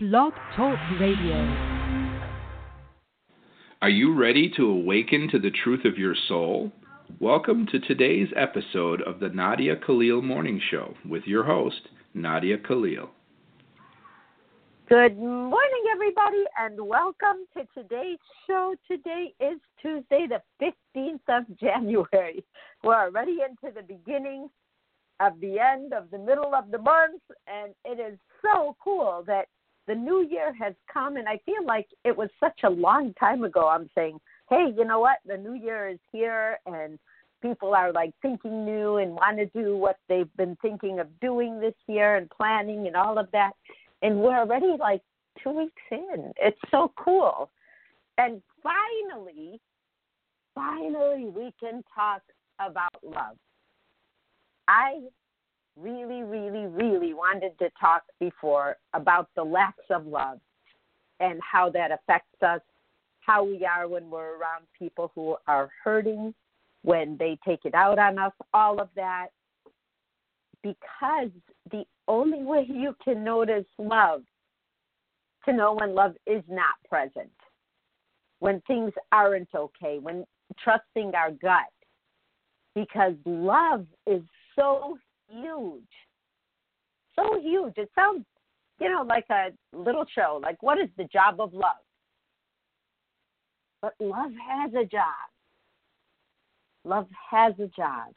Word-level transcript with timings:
Blog 0.00 0.32
Talk 0.54 0.78
Radio. 1.00 1.34
Are 3.82 3.88
you 3.88 4.14
ready 4.14 4.48
to 4.56 4.70
awaken 4.70 5.26
to 5.32 5.40
the 5.40 5.50
truth 5.50 5.84
of 5.84 5.98
your 5.98 6.14
soul? 6.28 6.70
Welcome 7.18 7.66
to 7.72 7.80
today's 7.80 8.28
episode 8.36 9.02
of 9.02 9.18
the 9.18 9.30
Nadia 9.30 9.74
Khalil 9.74 10.22
Morning 10.22 10.60
Show 10.70 10.94
with 11.04 11.24
your 11.26 11.42
host, 11.42 11.80
Nadia 12.14 12.58
Khalil. 12.58 13.10
Good 14.88 15.18
morning, 15.18 15.84
everybody, 15.92 16.44
and 16.60 16.80
welcome 16.80 17.48
to 17.56 17.66
today's 17.74 18.20
show. 18.46 18.76
Today 18.86 19.34
is 19.40 19.58
Tuesday, 19.82 20.28
the 20.28 20.40
15th 20.94 21.18
of 21.28 21.58
January. 21.58 22.44
We're 22.84 22.94
already 22.94 23.38
into 23.42 23.74
the 23.74 23.82
beginning 23.82 24.48
of 25.18 25.32
the 25.40 25.58
end 25.58 25.92
of 25.92 26.08
the 26.12 26.18
middle 26.18 26.54
of 26.54 26.70
the 26.70 26.78
month, 26.78 27.20
and 27.48 27.74
it 27.84 27.98
is 28.00 28.16
so 28.42 28.76
cool 28.80 29.24
that 29.26 29.48
the 29.88 29.94
new 29.94 30.24
year 30.30 30.52
has 30.60 30.74
come, 30.92 31.16
and 31.16 31.26
I 31.28 31.40
feel 31.44 31.64
like 31.64 31.88
it 32.04 32.16
was 32.16 32.28
such 32.38 32.60
a 32.62 32.70
long 32.70 33.14
time 33.14 33.42
ago. 33.42 33.66
I'm 33.66 33.88
saying, 33.94 34.20
hey, 34.50 34.66
you 34.76 34.84
know 34.84 35.00
what? 35.00 35.18
The 35.26 35.36
new 35.36 35.54
year 35.54 35.88
is 35.88 35.98
here, 36.12 36.58
and 36.66 36.98
people 37.42 37.74
are 37.74 37.90
like 37.92 38.12
thinking 38.20 38.64
new 38.64 38.98
and 38.98 39.12
want 39.12 39.38
to 39.38 39.46
do 39.46 39.76
what 39.76 39.96
they've 40.08 40.34
been 40.36 40.56
thinking 40.60 41.00
of 41.00 41.08
doing 41.20 41.58
this 41.58 41.74
year 41.86 42.16
and 42.16 42.28
planning 42.30 42.86
and 42.86 42.94
all 42.94 43.18
of 43.18 43.30
that. 43.32 43.52
And 44.02 44.20
we're 44.20 44.38
already 44.38 44.76
like 44.78 45.00
two 45.42 45.50
weeks 45.50 45.82
in. 45.90 46.32
It's 46.36 46.60
so 46.70 46.92
cool. 46.96 47.50
And 48.18 48.42
finally, 48.62 49.60
finally, 50.54 51.26
we 51.26 51.52
can 51.58 51.82
talk 51.94 52.22
about 52.60 52.92
love. 53.02 53.36
I 54.66 55.00
really, 55.80 56.22
really, 56.22 56.66
really 56.66 57.14
wanted 57.14 57.58
to 57.58 57.70
talk 57.80 58.02
before 58.20 58.76
about 58.94 59.28
the 59.36 59.42
lapse 59.42 59.84
of 59.90 60.06
love 60.06 60.38
and 61.20 61.40
how 61.42 61.70
that 61.70 61.90
affects 61.90 62.42
us, 62.42 62.60
how 63.20 63.44
we 63.44 63.64
are 63.64 63.88
when 63.88 64.10
we're 64.10 64.36
around 64.36 64.64
people 64.78 65.10
who 65.14 65.36
are 65.46 65.68
hurting, 65.84 66.34
when 66.82 67.16
they 67.18 67.38
take 67.46 67.64
it 67.64 67.74
out 67.74 67.98
on 67.98 68.18
us, 68.18 68.32
all 68.54 68.80
of 68.80 68.88
that. 68.96 69.28
Because 70.62 71.30
the 71.70 71.84
only 72.06 72.42
way 72.42 72.66
you 72.68 72.94
can 73.04 73.22
notice 73.22 73.66
love, 73.78 74.22
to 75.44 75.52
know 75.52 75.74
when 75.74 75.94
love 75.94 76.14
is 76.26 76.42
not 76.48 76.74
present, 76.88 77.30
when 78.40 78.60
things 78.66 78.92
aren't 79.12 79.48
okay, 79.54 79.98
when 80.00 80.24
trusting 80.62 81.14
our 81.14 81.30
gut, 81.30 81.72
because 82.74 83.14
love 83.24 83.86
is 84.06 84.22
so 84.56 84.98
huge. 85.28 85.82
So 87.16 87.40
huge. 87.40 87.74
It 87.76 87.90
sounds, 87.94 88.24
you 88.80 88.90
know, 88.90 89.02
like 89.02 89.26
a 89.30 89.48
little 89.76 90.04
show. 90.14 90.40
Like, 90.42 90.62
what 90.62 90.78
is 90.78 90.88
the 90.96 91.04
job 91.04 91.40
of 91.40 91.52
love? 91.52 91.84
But 93.82 93.94
love 94.00 94.32
has 94.48 94.72
a 94.74 94.84
job. 94.84 95.04
Love 96.84 97.06
has 97.30 97.54
a 97.58 97.68
job. 97.68 98.12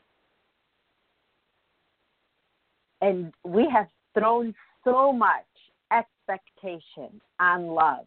And 3.01 3.33
we 3.43 3.67
have 3.71 3.87
thrown 4.17 4.53
so 4.83 5.11
much 5.11 5.45
expectation 5.91 7.19
on 7.39 7.67
love. 7.67 8.05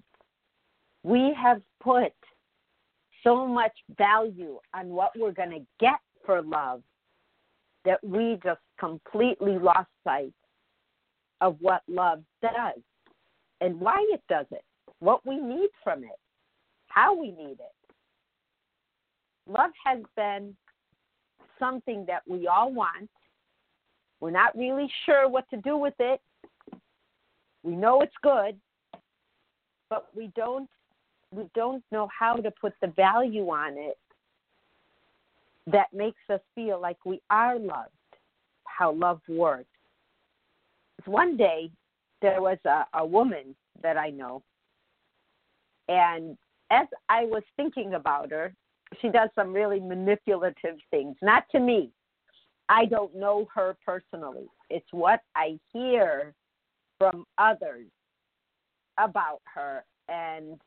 We 1.02 1.36
have 1.40 1.60
put 1.82 2.12
so 3.22 3.46
much 3.46 3.72
value 3.96 4.58
on 4.72 4.88
what 4.88 5.10
we're 5.16 5.32
going 5.32 5.50
to 5.50 5.66
get 5.80 5.98
for 6.24 6.42
love 6.42 6.82
that 7.84 8.02
we 8.02 8.38
just 8.42 8.60
completely 8.78 9.58
lost 9.58 9.88
sight 10.02 10.32
of 11.40 11.56
what 11.60 11.82
love 11.88 12.22
does 12.42 12.80
and 13.60 13.78
why 13.80 14.04
it 14.12 14.22
does 14.28 14.46
it, 14.50 14.64
what 15.00 15.24
we 15.26 15.36
need 15.36 15.68
from 15.82 16.04
it, 16.04 16.18
how 16.88 17.14
we 17.14 17.30
need 17.30 17.58
it. 17.60 17.74
Love 19.46 19.70
has 19.84 19.98
been 20.16 20.56
something 21.58 22.04
that 22.06 22.22
we 22.26 22.46
all 22.46 22.72
want. 22.72 23.10
We're 24.20 24.30
not 24.30 24.56
really 24.56 24.90
sure 25.04 25.28
what 25.28 25.48
to 25.50 25.58
do 25.58 25.76
with 25.76 25.94
it. 25.98 26.20
We 27.62 27.76
know 27.76 28.00
it's 28.00 28.14
good, 28.22 28.56
but 29.90 30.06
we 30.14 30.30
don't 30.34 30.68
we 31.30 31.48
don't 31.54 31.82
know 31.90 32.08
how 32.16 32.34
to 32.36 32.50
put 32.60 32.74
the 32.80 32.88
value 32.88 33.48
on 33.48 33.76
it 33.76 33.98
that 35.66 35.92
makes 35.92 36.20
us 36.30 36.40
feel 36.54 36.80
like 36.80 36.98
we 37.04 37.20
are 37.30 37.58
loved, 37.58 37.90
how 38.64 38.92
love 38.92 39.20
works. 39.28 39.66
One 41.06 41.36
day, 41.36 41.70
there 42.22 42.40
was 42.40 42.58
a, 42.64 42.84
a 42.94 43.04
woman 43.04 43.54
that 43.82 43.96
I 43.96 44.10
know, 44.10 44.42
and 45.88 46.36
as 46.70 46.86
I 47.08 47.24
was 47.24 47.42
thinking 47.56 47.94
about 47.94 48.30
her, 48.30 48.54
she 49.00 49.08
does 49.08 49.28
some 49.34 49.52
really 49.52 49.80
manipulative 49.80 50.76
things, 50.90 51.16
not 51.20 51.44
to 51.52 51.60
me. 51.60 51.90
I 52.68 52.86
don't 52.86 53.14
know 53.14 53.46
her 53.54 53.76
personally. 53.84 54.46
It's 54.70 54.86
what 54.90 55.20
I 55.34 55.58
hear 55.72 56.32
from 56.98 57.26
others 57.36 57.86
about 58.98 59.42
her. 59.54 59.84
And 60.08 60.60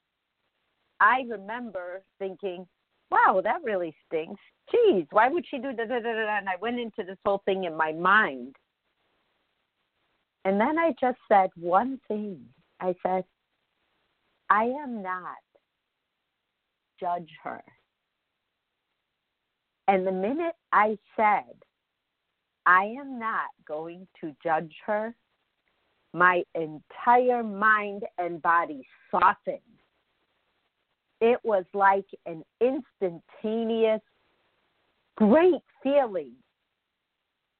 I 1.00 1.24
remember 1.28 2.04
thinking, 2.20 2.68
wow, 3.12 3.42
that 3.44 3.64
really 3.64 3.96
stinks 4.06 4.42
geez, 4.72 5.06
why 5.12 5.30
would 5.30 5.46
she 5.50 5.58
do 5.58 5.74
da 5.74 5.86
da 5.86 6.00
da 6.00 6.14
da? 6.14 6.38
And 6.38 6.50
I 6.50 6.56
went 6.62 6.80
into 6.80 7.04
this 7.04 7.18
whole 7.26 7.42
thing 7.46 7.64
in 7.64 7.76
my 7.76 7.92
mind. 7.92 8.56
And 10.46 10.60
then 10.60 10.78
I 10.78 10.94
just 11.00 11.18
said 11.28 11.50
one 11.56 12.00
thing. 12.08 12.46
I 12.80 12.96
said, 13.06 13.24
I 14.50 14.64
am 14.64 15.02
not 15.02 15.36
judge 17.00 17.30
her. 17.44 17.62
And 19.88 20.06
the 20.06 20.12
minute 20.12 20.56
I 20.72 20.98
said, 21.16 21.54
I 22.66 22.94
am 23.00 23.20
not 23.20 23.50
going 23.66 24.08
to 24.22 24.36
judge 24.44 24.74
her, 24.86 25.16
my 26.14 26.44
entire 26.56 27.44
mind 27.44 28.04
and 28.18 28.42
body 28.42 28.86
softened. 29.12 29.60
It 31.20 31.40
was 31.44 31.66
like 31.74 32.06
an 32.26 32.44
instantaneous 32.62 34.02
great 35.16 35.62
feeling 35.82 36.34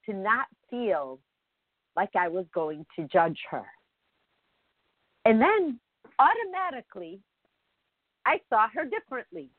to 0.06 0.14
not 0.14 0.48
feel 0.70 1.20
like 1.96 2.16
I 2.16 2.28
was 2.28 2.46
going 2.54 2.86
to 2.96 3.08
judge 3.08 3.40
her. 3.50 3.66
And 5.26 5.42
then 5.42 5.80
automatically, 6.20 7.20
I 8.26 8.40
saw 8.50 8.68
her 8.74 8.86
differently. 8.86 9.50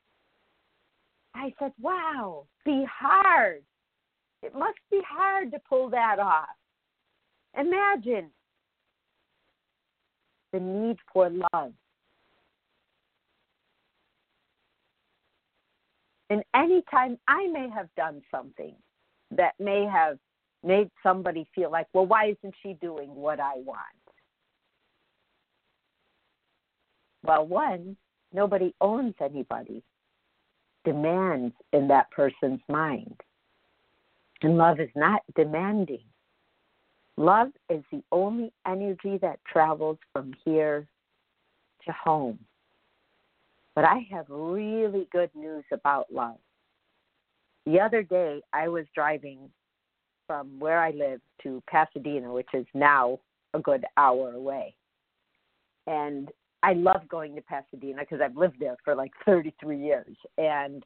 I 1.34 1.52
said, 1.58 1.72
wow, 1.80 2.46
be 2.64 2.86
hard. 2.90 3.62
It 4.42 4.54
must 4.54 4.78
be 4.90 5.00
hard 5.06 5.50
to 5.50 5.58
pull 5.68 5.90
that 5.90 6.18
off. 6.18 6.48
Imagine 7.58 8.30
the 10.52 10.60
need 10.60 10.96
for 11.12 11.30
love. 11.52 11.72
And 16.30 16.42
anytime 16.54 17.18
I 17.26 17.46
may 17.48 17.68
have 17.70 17.88
done 17.96 18.22
something 18.30 18.74
that 19.30 19.54
may 19.58 19.86
have 19.86 20.18
made 20.62 20.90
somebody 21.02 21.48
feel 21.54 21.70
like, 21.70 21.86
well, 21.92 22.06
why 22.06 22.26
isn't 22.26 22.54
she 22.62 22.74
doing 22.74 23.14
what 23.14 23.40
I 23.40 23.54
want? 23.56 23.78
Well, 27.22 27.46
one, 27.46 27.96
nobody 28.32 28.74
owns 28.80 29.14
anybody, 29.20 29.82
demands 30.84 31.54
in 31.72 31.88
that 31.88 32.10
person's 32.10 32.60
mind. 32.68 33.20
And 34.42 34.56
love 34.56 34.80
is 34.80 34.90
not 34.94 35.22
demanding. 35.34 36.04
Love 37.16 37.48
is 37.68 37.82
the 37.90 38.02
only 38.12 38.52
energy 38.66 39.18
that 39.20 39.40
travels 39.44 39.98
from 40.12 40.32
here 40.44 40.86
to 41.84 41.92
home. 41.92 42.38
But 43.78 43.84
I 43.84 44.08
have 44.10 44.26
really 44.28 45.06
good 45.12 45.30
news 45.36 45.62
about 45.70 46.12
love. 46.12 46.40
The 47.64 47.78
other 47.78 48.02
day, 48.02 48.42
I 48.52 48.66
was 48.66 48.86
driving 48.92 49.38
from 50.26 50.58
where 50.58 50.80
I 50.80 50.90
live 50.90 51.20
to 51.44 51.62
Pasadena, 51.70 52.32
which 52.32 52.48
is 52.54 52.66
now 52.74 53.20
a 53.54 53.60
good 53.60 53.84
hour 53.96 54.32
away. 54.32 54.74
And 55.86 56.28
I 56.64 56.72
love 56.72 57.08
going 57.08 57.36
to 57.36 57.40
Pasadena 57.40 58.00
because 58.00 58.20
I've 58.20 58.36
lived 58.36 58.56
there 58.58 58.74
for 58.84 58.96
like 58.96 59.12
33 59.24 59.78
years. 59.78 60.16
And 60.38 60.82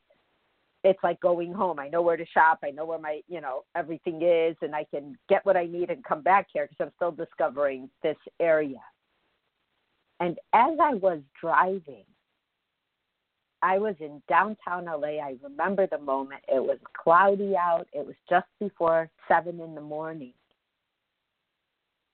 it's 0.84 1.02
like 1.02 1.18
going 1.20 1.54
home. 1.54 1.78
I 1.78 1.88
know 1.88 2.02
where 2.02 2.18
to 2.18 2.26
shop. 2.26 2.58
I 2.62 2.72
know 2.72 2.84
where 2.84 2.98
my, 2.98 3.22
you 3.26 3.40
know, 3.40 3.64
everything 3.74 4.20
is, 4.20 4.54
and 4.60 4.74
I 4.74 4.84
can 4.84 5.16
get 5.30 5.46
what 5.46 5.56
I 5.56 5.64
need 5.64 5.88
and 5.88 6.04
come 6.04 6.20
back 6.20 6.48
here 6.52 6.68
because 6.68 6.86
I'm 6.86 6.92
still 6.96 7.12
discovering 7.12 7.88
this 8.02 8.18
area. 8.38 8.82
And 10.20 10.36
as 10.52 10.76
I 10.78 10.92
was 10.92 11.20
driving, 11.40 12.04
I 13.62 13.78
was 13.78 13.94
in 14.00 14.20
downtown 14.28 14.86
LA. 14.86 15.20
I 15.22 15.36
remember 15.42 15.86
the 15.86 15.98
moment. 15.98 16.42
It 16.48 16.62
was 16.62 16.78
cloudy 17.00 17.54
out. 17.56 17.86
It 17.92 18.04
was 18.04 18.16
just 18.28 18.46
before 18.58 19.08
seven 19.28 19.60
in 19.60 19.74
the 19.74 19.80
morning. 19.80 20.34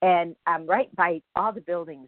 And 0.01 0.35
I'm 0.45 0.67
right 0.67 0.93
by 0.95 1.21
all 1.35 1.51
the 1.51 1.61
buildings 1.61 2.07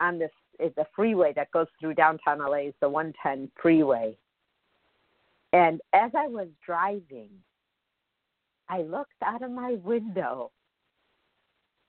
on 0.00 0.18
this 0.18 0.30
is 0.58 0.72
the 0.76 0.86
freeway 0.94 1.32
that 1.34 1.50
goes 1.52 1.66
through 1.78 1.94
downtown 1.94 2.38
LA 2.40 2.68
is 2.68 2.74
the 2.80 2.88
110 2.88 3.50
freeway. 3.60 4.16
And 5.52 5.80
as 5.94 6.10
I 6.16 6.26
was 6.26 6.48
driving, 6.64 7.30
I 8.68 8.82
looked 8.82 9.12
out 9.24 9.42
of 9.42 9.50
my 9.50 9.78
window 9.82 10.50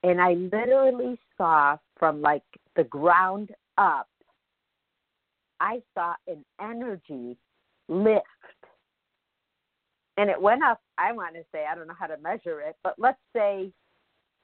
and 0.02 0.20
I 0.20 0.34
literally 0.34 1.18
saw 1.36 1.76
from 1.98 2.22
like 2.22 2.42
the 2.76 2.84
ground 2.84 3.50
up, 3.78 4.08
I 5.62 5.80
saw 5.94 6.14
an 6.26 6.44
energy 6.60 7.36
lift. 7.88 8.26
And 10.18 10.28
it 10.28 10.40
went 10.40 10.62
up, 10.62 10.80
I 10.98 11.12
want 11.12 11.36
to 11.36 11.42
say, 11.52 11.64
I 11.70 11.74
don't 11.76 11.86
know 11.86 11.94
how 11.98 12.08
to 12.08 12.18
measure 12.18 12.60
it, 12.60 12.76
but 12.82 12.96
let's 12.98 13.20
say, 13.34 13.70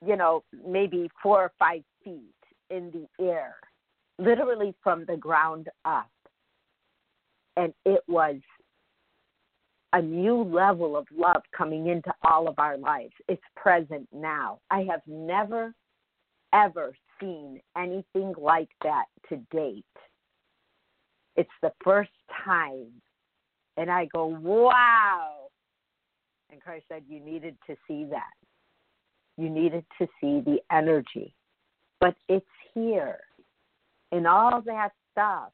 you 0.06 0.16
know, 0.16 0.44
maybe 0.66 1.10
four 1.20 1.42
or 1.42 1.52
five 1.58 1.82
feet 2.04 2.22
in 2.70 2.92
the 2.92 3.24
air, 3.24 3.56
literally 4.18 4.74
from 4.82 5.04
the 5.06 5.16
ground 5.16 5.68
up. 5.84 6.08
And 7.56 7.74
it 7.84 8.02
was 8.06 8.36
a 9.92 10.00
new 10.00 10.42
level 10.42 10.96
of 10.96 11.06
love 11.14 11.42
coming 11.56 11.88
into 11.88 12.12
all 12.22 12.48
of 12.48 12.54
our 12.58 12.78
lives. 12.78 13.12
It's 13.26 13.42
present 13.56 14.06
now. 14.12 14.60
I 14.70 14.86
have 14.88 15.00
never, 15.06 15.74
ever 16.54 16.94
seen 17.20 17.60
anything 17.76 18.34
like 18.38 18.70
that 18.84 19.06
to 19.28 19.36
date. 19.50 19.84
It's 21.38 21.48
the 21.62 21.72
first 21.84 22.10
time. 22.44 22.88
And 23.76 23.90
I 23.90 24.06
go, 24.06 24.26
wow. 24.26 25.48
And 26.50 26.60
Christ 26.60 26.86
said, 26.88 27.04
You 27.08 27.20
needed 27.20 27.56
to 27.68 27.76
see 27.86 28.06
that. 28.10 28.34
You 29.36 29.48
needed 29.48 29.84
to 30.00 30.08
see 30.20 30.40
the 30.40 30.58
energy. 30.72 31.32
But 32.00 32.16
it's 32.28 32.44
here. 32.74 33.20
And 34.10 34.26
all 34.26 34.60
that 34.62 34.90
stuff 35.12 35.52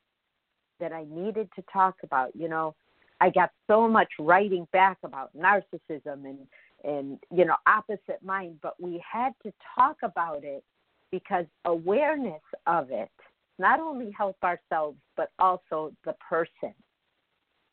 that 0.80 0.92
I 0.92 1.04
needed 1.10 1.50
to 1.56 1.64
talk 1.70 1.96
about, 2.02 2.34
you 2.34 2.48
know, 2.48 2.74
I 3.20 3.28
got 3.28 3.50
so 3.66 3.86
much 3.86 4.08
writing 4.18 4.66
back 4.72 4.98
about 5.04 5.30
narcissism 5.36 6.24
and 6.24 6.38
and 6.82 7.18
you 7.30 7.44
know 7.44 7.56
opposite 7.66 8.22
mind, 8.22 8.58
but 8.62 8.74
we 8.80 9.02
had 9.10 9.32
to 9.42 9.52
talk 9.76 9.96
about 10.02 10.44
it 10.44 10.64
because 11.10 11.46
awareness 11.64 12.42
of 12.66 12.90
it 12.90 13.10
not 13.58 13.80
only 13.80 14.10
help 14.16 14.36
ourselves 14.42 14.98
but 15.16 15.30
also 15.38 15.92
the 16.04 16.14
person 16.28 16.74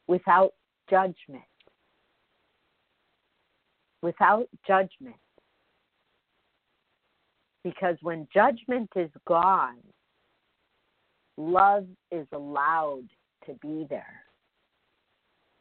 without 0.08 0.54
judgment. 0.90 1.44
Without 4.02 4.48
judgment. 4.68 5.16
Because 7.64 7.96
when 8.02 8.28
judgment 8.34 8.90
is 8.96 9.12
gone, 9.28 9.78
love 11.38 11.86
is 12.12 12.26
allowed 12.34 13.08
to 13.46 13.54
be 13.62 13.86
there 13.90 14.24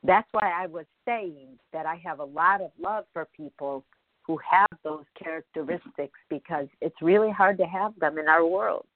that's 0.03 0.29
why 0.33 0.51
I 0.55 0.67
was 0.67 0.87
saying 1.07 1.59
that 1.73 1.87
I 1.87 2.01
have 2.05 2.21
a 2.21 2.25
lot 2.25 2.61
of 2.61 2.71
love 2.81 3.05
for 3.13 3.29
people 3.37 3.85
who 4.27 4.39
have 4.49 4.69
those 4.85 5.05
characteristics 5.23 6.19
because 6.29 6.67
it's 6.81 6.97
really 7.03 7.31
hard 7.31 7.59
to 7.59 7.65
have 7.65 7.93
them 7.99 8.19
in 8.19 8.29
our 8.29 8.47
world. 8.47 8.87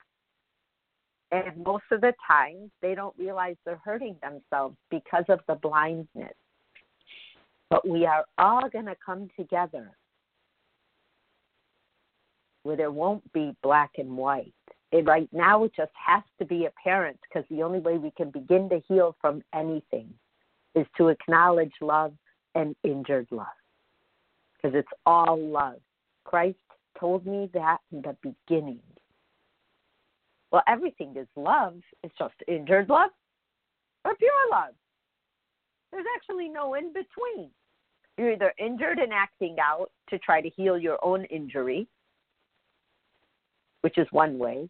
And 1.35 1.65
most 1.65 1.83
of 1.91 2.01
the 2.01 2.13
time, 2.25 2.71
they 2.81 2.95
don't 2.95 3.15
realize 3.19 3.57
they're 3.65 3.81
hurting 3.85 4.17
themselves 4.23 4.77
because 4.89 5.25
of 5.29 5.41
the 5.49 5.57
blindness. 5.57 6.33
But 7.71 7.89
we 7.89 8.07
are 8.07 8.25
all 8.39 8.69
going 8.71 8.87
to 8.87 8.95
come 9.05 9.29
together 9.37 9.91
where 12.63 12.77
there 12.77 12.93
won't 12.93 13.33
be 13.33 13.53
black 13.65 13.91
and 13.99 14.17
white. 14.17 14.55
And 14.93 15.09
right 15.09 15.29
now, 15.33 15.65
it 15.65 15.73
just 15.77 15.91
has 15.95 16.23
to 16.39 16.45
be 16.45 16.67
apparent 16.67 17.19
because 17.23 17.45
the 17.51 17.65
only 17.65 17.81
way 17.81 17.99
we 17.99 18.13
can 18.13 18.31
begin 18.31 18.69
to 18.69 18.81
heal 18.87 19.17
from 19.21 19.43
anything 19.53 20.15
is 20.77 20.87
to 20.97 21.09
acknowledge 21.09 21.73
love 21.81 22.13
and 22.55 22.77
injured 22.85 23.27
love 23.33 23.47
because 24.55 24.79
it's 24.79 25.01
all 25.05 25.37
love. 25.37 25.81
Christ 26.23 26.59
told 26.99 27.27
me 27.27 27.51
that 27.55 27.79
in 27.91 28.03
the 28.03 28.17
beginning. 28.23 28.79
Well, 30.55 30.63
everything 30.69 31.17
is 31.17 31.27
love. 31.35 31.81
It's 32.05 32.15
just 32.17 32.35
injured 32.47 32.89
love 32.89 33.11
or 34.05 34.15
pure 34.15 34.31
love. 34.53 34.73
There's 35.91 36.07
actually 36.15 36.49
no 36.49 36.75
in 36.75 36.93
between. 36.93 37.51
You're 38.17 38.35
either 38.35 38.55
injured 38.57 39.01
and 39.01 39.13
acting 39.13 39.57
out 39.61 39.91
to 40.11 40.19
try 40.21 40.41
to 40.41 40.49
heal 40.51 40.79
your 40.79 41.05
own 41.05 41.25
injury, 41.25 41.89
which 43.81 43.99
is 43.99 44.07
one 44.13 44.39
way. 44.39 44.69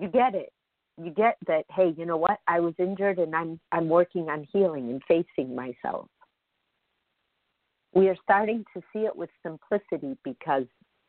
You 0.00 0.06
get 0.06 0.36
it 0.36 0.52
you 0.96 1.10
get 1.10 1.36
that 1.46 1.64
hey 1.70 1.94
you 1.96 2.04
know 2.04 2.16
what 2.16 2.40
i 2.48 2.58
was 2.58 2.74
injured 2.78 3.18
and 3.18 3.32
i'm 3.32 3.60
i'm 3.70 3.88
working 3.88 4.28
on 4.28 4.44
healing 4.52 4.90
and 4.90 5.00
facing 5.06 5.54
myself 5.54 6.08
we 7.94 8.08
are 8.08 8.16
starting 8.24 8.64
to 8.74 8.82
see 8.92 9.00
it 9.00 9.14
with 9.14 9.30
simplicity 9.46 10.16
because 10.24 10.64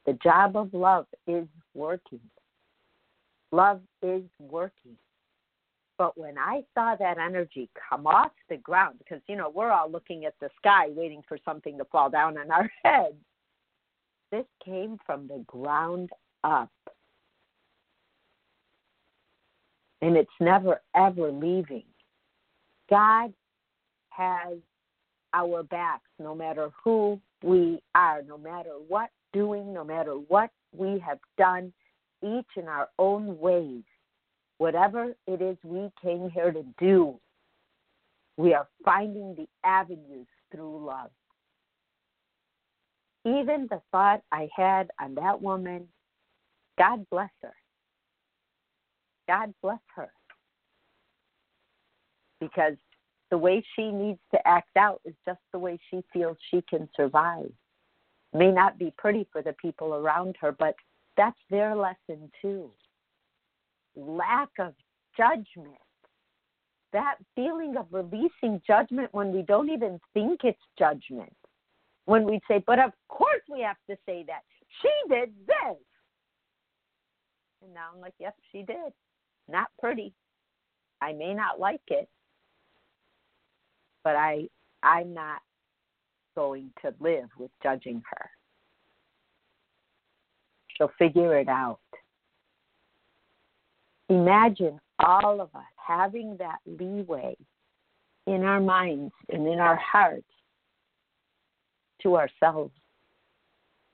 the 0.05 0.13
job 0.23 0.55
of 0.55 0.71
love 0.75 1.07
is 1.25 1.47
working 1.73 2.19
love 3.51 3.81
is 4.01 4.23
working 4.39 4.95
but 5.97 6.17
when 6.17 6.37
i 6.37 6.61
saw 6.73 6.95
that 6.95 7.17
energy 7.17 7.69
come 7.89 8.05
off 8.07 8.31
the 8.49 8.57
ground 8.57 8.95
because 8.99 9.21
you 9.27 9.35
know 9.35 9.49
we're 9.53 9.71
all 9.71 9.89
looking 9.89 10.25
at 10.25 10.33
the 10.39 10.49
sky 10.57 10.87
waiting 10.89 11.21
for 11.27 11.37
something 11.43 11.77
to 11.77 11.85
fall 11.85 12.09
down 12.09 12.37
on 12.37 12.51
our 12.51 12.69
heads 12.83 13.15
this 14.31 14.45
came 14.63 14.97
from 15.05 15.27
the 15.27 15.43
ground 15.47 16.09
up 16.43 16.69
and 20.01 20.15
it's 20.15 20.29
never 20.39 20.81
ever 20.95 21.31
leaving. 21.31 21.83
God 22.89 23.33
has 24.09 24.57
our 25.33 25.63
backs 25.63 26.09
no 26.19 26.33
matter 26.33 26.69
who 26.83 27.19
we 27.43 27.81
are, 27.95 28.21
no 28.23 28.37
matter 28.37 28.73
what 28.87 29.09
doing, 29.33 29.73
no 29.73 29.83
matter 29.83 30.13
what 30.13 30.49
we 30.75 30.99
have 30.99 31.19
done, 31.37 31.71
each 32.23 32.47
in 32.57 32.67
our 32.67 32.89
own 32.97 33.39
ways. 33.39 33.83
Whatever 34.57 35.15
it 35.27 35.41
is 35.41 35.57
we 35.63 35.89
came 36.01 36.29
here 36.29 36.51
to 36.51 36.63
do, 36.77 37.19
we 38.37 38.53
are 38.53 38.67
finding 38.83 39.35
the 39.35 39.47
avenues 39.63 40.27
through 40.51 40.85
love. 40.85 41.11
Even 43.25 43.67
the 43.69 43.81
thought 43.91 44.21
I 44.31 44.49
had 44.55 44.91
on 45.01 45.15
that 45.15 45.41
woman, 45.41 45.87
God 46.77 47.05
bless 47.09 47.29
her. 47.41 47.53
God 49.27 49.53
bless 49.61 49.79
her. 49.95 50.09
Because 52.39 52.75
the 53.29 53.37
way 53.37 53.63
she 53.75 53.91
needs 53.91 54.19
to 54.31 54.47
act 54.47 54.75
out 54.77 55.01
is 55.05 55.13
just 55.25 55.39
the 55.51 55.59
way 55.59 55.77
she 55.89 56.03
feels 56.11 56.37
she 56.49 56.63
can 56.69 56.89
survive. 56.95 57.51
May 58.33 58.51
not 58.51 58.79
be 58.79 58.93
pretty 58.97 59.27
for 59.31 59.41
the 59.41 59.53
people 59.53 59.93
around 59.93 60.35
her, 60.39 60.51
but 60.51 60.75
that's 61.19 61.37
their 61.49 61.75
lesson 61.75 62.31
too. 62.41 62.71
Lack 63.97 64.47
of 64.57 64.73
judgment. 65.17 65.75
That 66.93 67.15
feeling 67.35 67.75
of 67.77 67.87
releasing 67.91 68.61
judgment 68.65 69.09
when 69.11 69.33
we 69.33 69.41
don't 69.41 69.69
even 69.69 69.99
think 70.13 70.39
it's 70.45 70.61
judgment. 70.79 71.35
When 72.05 72.23
we 72.23 72.39
say, 72.47 72.63
but 72.65 72.79
of 72.79 72.91
course 73.09 73.41
we 73.51 73.61
have 73.61 73.75
to 73.89 73.97
say 74.05 74.23
that. 74.27 74.41
She 74.81 74.89
did 75.13 75.33
this. 75.45 75.77
And 77.61 77.73
now 77.73 77.89
I'm 77.93 77.99
like, 77.99 78.13
yep, 78.17 78.35
she 78.53 78.63
did 78.63 78.93
not 79.49 79.67
pretty. 79.77 80.13
I 81.01 81.11
may 81.11 81.33
not 81.33 81.59
like 81.59 81.81
it, 81.89 82.07
but 84.05 84.15
I 84.15 84.47
I'm 84.83 85.13
not 85.13 85.41
going 86.35 86.71
to 86.81 86.93
live 87.01 87.27
with 87.37 87.51
judging 87.61 88.01
her. 88.09 88.29
She'll 90.79 90.91
figure 90.97 91.37
it 91.37 91.47
out. 91.47 91.79
Imagine 94.09 94.79
all 94.97 95.39
of 95.39 95.53
us 95.53 95.61
having 95.75 96.37
that 96.37 96.57
leeway 96.65 97.35
in 98.25 98.43
our 98.43 98.59
minds 98.59 99.13
and 99.29 99.45
in 99.45 99.59
our 99.59 99.75
hearts 99.75 100.25
to 102.01 102.15
ourselves 102.15 102.71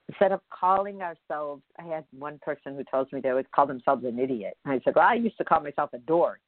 instead 0.10 0.32
of 0.32 0.42
calling 0.50 1.02
ourselves, 1.02 1.64
I 1.80 1.84
had 1.84 2.06
one 2.12 2.40
person 2.42 2.76
who 2.76 2.84
tells 2.84 3.12
me 3.12 3.22
they 3.22 3.34
would 3.34 3.52
call 3.52 3.66
themselves 3.66 4.04
an 4.06 4.20
idiot. 4.20 4.58
And 4.66 4.74
I 4.74 4.82
said, 4.84 4.94
Well, 4.96 5.08
I 5.08 5.16
used 5.16 5.38
to 5.38 5.44
call 5.44 5.62
myself 5.62 5.92
a 5.94 5.98
dork. 6.00 6.40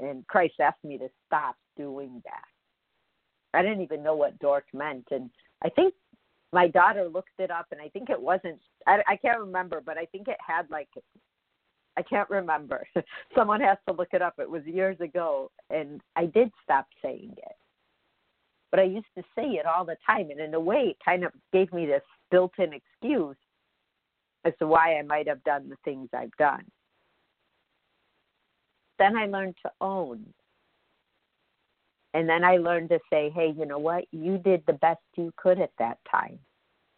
And 0.00 0.26
Christ 0.26 0.54
asked 0.60 0.84
me 0.84 0.98
to 0.98 1.08
stop 1.26 1.56
doing 1.76 2.22
that. 2.24 3.58
I 3.58 3.62
didn't 3.62 3.82
even 3.82 4.02
know 4.02 4.14
what 4.14 4.38
dork 4.38 4.64
meant. 4.72 5.06
And 5.10 5.30
I 5.64 5.68
think 5.68 5.94
my 6.52 6.68
daughter 6.68 7.08
looked 7.08 7.38
it 7.38 7.50
up, 7.50 7.66
and 7.72 7.80
I 7.80 7.88
think 7.88 8.10
it 8.10 8.20
wasn't, 8.20 8.60
I, 8.86 9.02
I 9.08 9.16
can't 9.16 9.40
remember, 9.40 9.80
but 9.84 9.98
I 9.98 10.04
think 10.06 10.28
it 10.28 10.36
had 10.46 10.70
like, 10.70 10.88
I 11.96 12.02
can't 12.02 12.28
remember. 12.30 12.86
Someone 13.36 13.60
has 13.60 13.78
to 13.88 13.94
look 13.94 14.08
it 14.12 14.22
up. 14.22 14.34
It 14.38 14.50
was 14.50 14.64
years 14.64 15.00
ago, 15.00 15.50
and 15.70 16.00
I 16.16 16.26
did 16.26 16.50
stop 16.62 16.86
saying 17.02 17.34
it. 17.36 17.56
But 18.70 18.80
I 18.80 18.84
used 18.84 19.06
to 19.16 19.22
say 19.34 19.44
it 19.44 19.66
all 19.66 19.84
the 19.84 19.96
time, 20.06 20.30
and 20.30 20.40
in 20.40 20.54
a 20.54 20.60
way, 20.60 20.90
it 20.90 20.96
kind 21.04 21.24
of 21.24 21.32
gave 21.52 21.72
me 21.72 21.86
this 21.86 22.02
built 22.30 22.52
in 22.58 22.72
excuse 22.72 23.36
as 24.44 24.54
to 24.58 24.66
why 24.66 24.96
I 24.96 25.02
might 25.02 25.28
have 25.28 25.44
done 25.44 25.68
the 25.68 25.76
things 25.84 26.08
I've 26.14 26.36
done. 26.38 26.64
then 29.02 29.16
I 29.16 29.26
learned 29.26 29.56
to 29.62 29.72
own. 29.80 30.24
And 32.14 32.28
then 32.28 32.44
I 32.44 32.58
learned 32.58 32.90
to 32.90 32.98
say, 33.10 33.30
hey, 33.34 33.54
you 33.56 33.64
know 33.64 33.78
what? 33.78 34.04
You 34.12 34.38
did 34.38 34.62
the 34.66 34.74
best 34.74 35.00
you 35.16 35.32
could 35.36 35.60
at 35.60 35.72
that 35.78 35.98
time. 36.10 36.38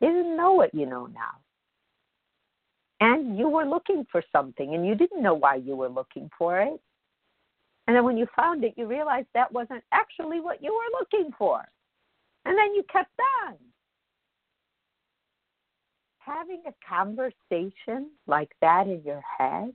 You 0.01 0.09
didn't 0.09 0.37
know 0.37 0.53
what 0.53 0.75
you 0.75 0.87
know 0.87 1.07
now. 1.07 1.39
And 3.01 3.39
you 3.39 3.49
were 3.49 3.65
looking 3.65 4.07
for 4.11 4.23
something 4.33 4.75
and 4.75 4.87
you 4.87 4.95
didn't 4.95 5.23
know 5.23 5.35
why 5.35 5.57
you 5.57 5.77
were 5.77 5.89
looking 5.89 6.31
for 6.37 6.61
it. 6.61 6.81
And 7.87 7.95
then 7.95 8.05
when 8.05 8.17
you 8.17 8.27
found 8.35 8.65
it, 8.65 8.75
you 8.77 8.87
realized 8.87 9.29
that 9.35 9.53
wasn't 9.53 9.85
actually 9.93 10.41
what 10.41 10.63
you 10.63 10.73
were 10.73 10.99
looking 10.99 11.33
for. 11.39 11.63
And 12.45 12.57
then 12.59 12.75
you 12.75 12.83
kept 12.91 13.11
on. 13.47 13.55
Having 16.19 16.63
a 16.67 16.73
conversation 16.89 18.11
like 18.27 18.53
that 18.63 18.87
in 18.87 19.03
your 19.05 19.23
head 19.39 19.75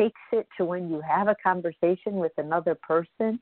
takes 0.00 0.20
it 0.32 0.46
to 0.56 0.64
when 0.64 0.88
you 0.88 1.00
have 1.00 1.28
a 1.28 1.36
conversation 1.42 2.14
with 2.14 2.32
another 2.38 2.74
person, 2.74 3.38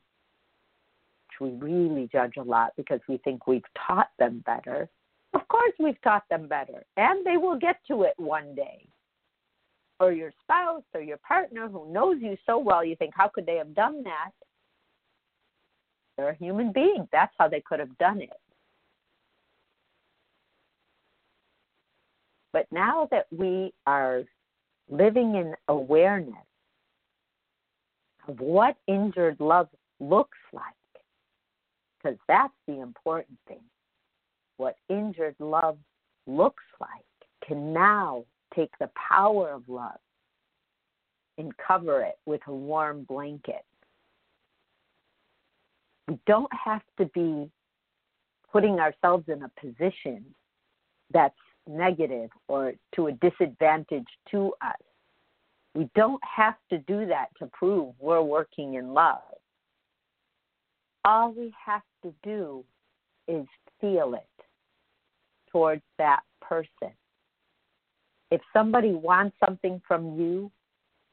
which 1.29 1.41
we 1.41 1.51
really 1.51 2.09
judge 2.11 2.35
a 2.37 2.43
lot 2.43 2.73
because 2.77 3.01
we 3.09 3.19
think 3.19 3.47
we've 3.47 3.63
taught 3.87 4.09
them 4.19 4.43
better. 4.45 4.89
Of 5.35 5.47
course, 5.49 5.73
we've 5.79 6.01
taught 6.03 6.25
them 6.29 6.49
better, 6.49 6.85
and 6.97 7.25
they 7.25 7.37
will 7.37 7.59
get 7.59 7.77
to 7.89 8.03
it 8.03 8.15
one 8.17 8.55
day. 8.55 8.89
Or 10.01 10.13
your 10.13 10.33
spouse 10.43 10.85
or 10.95 11.01
your 11.01 11.19
partner 11.19 11.69
who 11.69 11.93
knows 11.93 12.17
you 12.21 12.37
so 12.47 12.59
well, 12.59 12.85
you 12.85 12.97
think, 12.97 13.13
how 13.17 13.29
could 13.29 13.47
they 13.47 13.57
have 13.57 13.75
done 13.75 14.03
that? 14.05 14.31
They're 16.17 16.31
a 16.31 16.37
human 16.37 16.73
being. 16.73 17.09
That's 17.13 17.35
how 17.39 17.49
they 17.49 17.61
could 17.61 17.79
have 17.79 17.97
done 17.99 18.21
it. 18.21 18.31
But 22.53 22.67
now 22.73 23.07
that 23.11 23.27
we 23.31 23.73
are 23.87 24.23
living 24.89 25.35
in 25.35 25.55
awareness 25.69 26.48
what 28.29 28.77
injured 28.87 29.41
love 29.41 29.69
looks 30.01 30.39
like, 30.53 30.65
because 31.97 32.19
that's 32.29 32.55
the 32.67 32.81
important 32.81 33.39
thing. 33.49 33.63
What 34.59 34.77
injured 34.89 35.37
love 35.39 35.79
looks 36.27 36.65
like 36.81 36.91
can 37.47 37.73
now 37.73 38.25
take 38.55 38.71
the 38.79 38.91
power 39.09 39.51
of 39.51 39.63
love 39.69 39.99
and 41.39 41.53
cover 41.57 42.03
it 42.03 42.19
with 42.27 42.41
a 42.49 42.55
warm 42.55 43.05
blanket. 43.05 43.65
We 46.09 46.19
don't 46.27 46.53
have 46.53 46.83
to 46.99 47.07
be 47.07 47.51
putting 48.53 48.81
ourselves 48.81 49.25
in 49.29 49.43
a 49.43 49.51
position 49.61 50.25
that's 51.13 51.35
negative 51.67 52.31
or 52.49 52.73
to 52.95 53.07
a 53.07 53.13
disadvantage 53.13 54.07
to 54.31 54.53
us. 54.63 54.77
We 55.79 55.89
don't 55.95 56.21
have 56.25 56.57
to 56.71 56.79
do 56.79 57.07
that 57.07 57.29
to 57.39 57.47
prove 57.53 57.95
we're 58.01 58.21
working 58.21 58.75
in 58.75 58.95
love. 58.95 59.23
All 61.05 61.31
we 61.31 61.55
have 61.65 61.83
to 62.03 62.13
do 62.25 62.65
is 63.29 63.47
feel 63.81 64.15
it 64.15 64.45
towards 65.53 65.83
that 65.99 66.23
person. 66.43 66.93
If 68.33 68.41
somebody 68.53 68.91
wants 68.91 69.37
something 69.39 69.81
from 69.87 70.19
you 70.19 70.51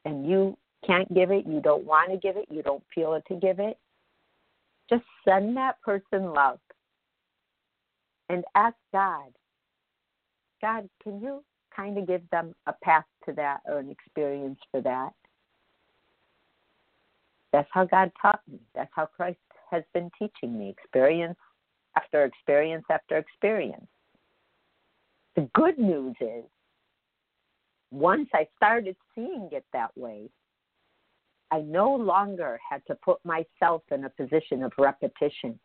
and 0.04 0.28
you 0.28 0.58
can't 0.84 1.14
give 1.14 1.30
it, 1.30 1.46
you 1.46 1.60
don't 1.60 1.84
want 1.84 2.10
to 2.10 2.16
give 2.16 2.36
it, 2.36 2.46
you 2.50 2.64
don't 2.64 2.82
feel 2.92 3.14
it 3.14 3.22
to 3.28 3.38
give 3.38 3.60
it, 3.60 3.78
just 4.90 5.04
send 5.24 5.56
that 5.58 5.80
person 5.80 6.32
love 6.32 6.58
and 8.28 8.42
ask 8.56 8.74
God, 8.92 9.30
God, 10.60 10.88
can 11.04 11.20
you 11.20 11.44
kind 11.76 11.98
of 11.98 12.06
give 12.06 12.22
them 12.30 12.54
a 12.66 12.72
path 12.82 13.04
to 13.26 13.32
that 13.34 13.60
or 13.66 13.78
an 13.78 13.90
experience 13.90 14.58
for 14.70 14.80
that? 14.80 15.12
That's 17.52 17.68
how 17.72 17.84
God 17.84 18.10
taught 18.20 18.40
me. 18.50 18.58
That's 18.74 18.90
how 18.94 19.06
Christ 19.06 19.38
has 19.70 19.82
been 19.94 20.10
teaching 20.18 20.58
me 20.58 20.70
experience 20.70 21.38
after 21.96 22.24
experience 22.24 22.84
after 22.90 23.16
experience. 23.16 23.86
The 25.36 25.48
good 25.54 25.78
news 25.78 26.14
is, 26.20 26.44
once 27.90 28.28
I 28.34 28.46
started 28.56 28.96
seeing 29.14 29.48
it 29.52 29.64
that 29.72 29.96
way, 29.96 30.28
I 31.50 31.60
no 31.60 31.94
longer 31.94 32.58
had 32.68 32.82
to 32.86 32.94
put 32.96 33.18
myself 33.24 33.82
in 33.92 34.04
a 34.04 34.10
position 34.10 34.62
of 34.62 34.72
repetition. 34.78 35.58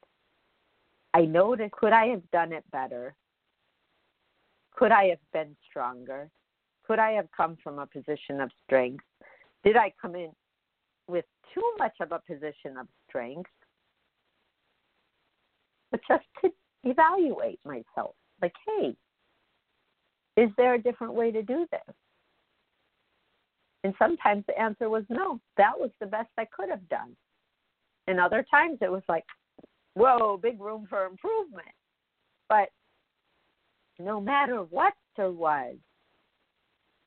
I 1.13 1.21
noticed 1.21 1.71
could 1.71 1.93
I 1.93 2.07
have 2.07 2.29
done 2.31 2.53
it 2.53 2.63
better? 2.71 3.15
Could 4.75 4.91
I 4.91 5.05
have 5.05 5.19
been 5.33 5.55
stronger? 5.69 6.29
Could 6.85 6.99
I 6.99 7.11
have 7.11 7.27
come 7.35 7.57
from 7.63 7.79
a 7.79 7.85
position 7.85 8.41
of 8.41 8.49
strength? 8.65 9.03
Did 9.63 9.77
I 9.77 9.93
come 10.01 10.15
in 10.15 10.31
with 11.07 11.25
too 11.53 11.73
much 11.77 11.93
of 12.01 12.11
a 12.11 12.19
position 12.19 12.77
of 12.79 12.87
strength? 13.07 13.49
But 15.91 16.01
just 16.07 16.23
to 16.41 16.51
evaluate 16.83 17.59
myself 17.65 18.15
like, 18.41 18.53
hey, 18.65 18.95
is 20.37 20.49
there 20.57 20.73
a 20.73 20.81
different 20.81 21.13
way 21.13 21.31
to 21.31 21.43
do 21.43 21.67
this? 21.71 21.95
And 23.83 23.93
sometimes 23.99 24.43
the 24.47 24.59
answer 24.59 24.89
was 24.89 25.03
no, 25.09 25.39
that 25.57 25.73
was 25.77 25.91
the 25.99 26.05
best 26.05 26.29
I 26.37 26.45
could 26.45 26.69
have 26.69 26.87
done. 26.89 27.15
And 28.07 28.19
other 28.19 28.45
times 28.49 28.77
it 28.81 28.91
was 28.91 29.03
like, 29.09 29.25
whoa, 29.95 30.39
big 30.41 30.59
room 30.59 30.87
for 30.89 31.05
improvement. 31.05 31.67
But 32.47 32.69
no 34.03 34.19
matter 34.19 34.63
what 34.63 34.93
there 35.17 35.31
was, 35.31 35.75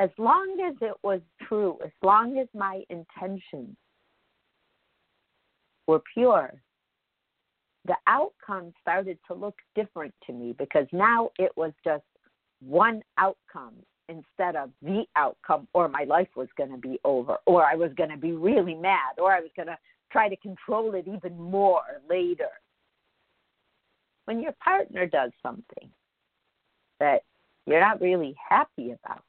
as 0.00 0.10
long 0.18 0.56
as 0.66 0.74
it 0.80 0.96
was 1.02 1.20
true, 1.46 1.78
as 1.84 1.92
long 2.02 2.38
as 2.38 2.48
my 2.54 2.82
intentions 2.90 3.76
were 5.86 6.02
pure, 6.12 6.52
the 7.86 7.96
outcome 8.06 8.72
started 8.80 9.18
to 9.26 9.34
look 9.34 9.56
different 9.74 10.14
to 10.26 10.32
me 10.32 10.54
because 10.58 10.86
now 10.92 11.30
it 11.38 11.52
was 11.56 11.72
just 11.84 12.04
one 12.60 13.02
outcome 13.18 13.74
instead 14.08 14.56
of 14.56 14.70
the 14.82 15.04
outcome, 15.16 15.66
or 15.72 15.88
my 15.88 16.04
life 16.04 16.28
was 16.36 16.48
going 16.56 16.70
to 16.70 16.78
be 16.78 16.98
over, 17.04 17.36
or 17.46 17.64
I 17.64 17.74
was 17.74 17.90
going 17.96 18.10
to 18.10 18.16
be 18.16 18.32
really 18.32 18.74
mad, 18.74 19.18
or 19.18 19.32
I 19.32 19.40
was 19.40 19.50
going 19.56 19.68
to 19.68 19.78
try 20.12 20.28
to 20.28 20.36
control 20.36 20.94
it 20.94 21.06
even 21.06 21.40
more 21.40 21.82
later. 22.08 22.50
When 24.26 24.40
your 24.40 24.54
partner 24.62 25.06
does 25.06 25.30
something 25.42 25.90
that 27.00 27.22
you're 27.66 27.80
not 27.80 28.00
really 28.00 28.34
happy 28.48 28.92
about, 28.92 29.24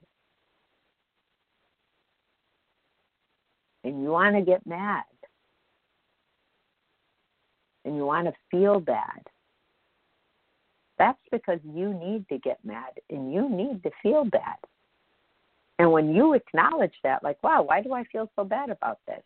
and 3.83 4.01
you 4.01 4.09
want 4.09 4.35
to 4.35 4.41
get 4.41 4.65
mad, 4.65 5.03
and 7.85 7.95
you 7.95 8.05
want 8.05 8.27
to 8.27 8.33
feel 8.49 8.79
bad, 8.79 9.21
that's 10.97 11.19
because 11.31 11.59
you 11.63 11.93
need 11.93 12.27
to 12.29 12.37
get 12.39 12.57
mad 12.63 12.91
and 13.09 13.33
you 13.33 13.49
need 13.49 13.83
to 13.83 13.91
feel 14.01 14.25
bad. 14.25 14.57
And 15.77 15.91
when 15.91 16.15
you 16.15 16.33
acknowledge 16.33 16.95
that, 17.03 17.21
like, 17.21 17.41
wow, 17.43 17.63
why 17.63 17.81
do 17.81 17.93
I 17.93 18.05
feel 18.05 18.31
so 18.35 18.43
bad 18.43 18.69
about 18.69 18.99
this? 19.07 19.21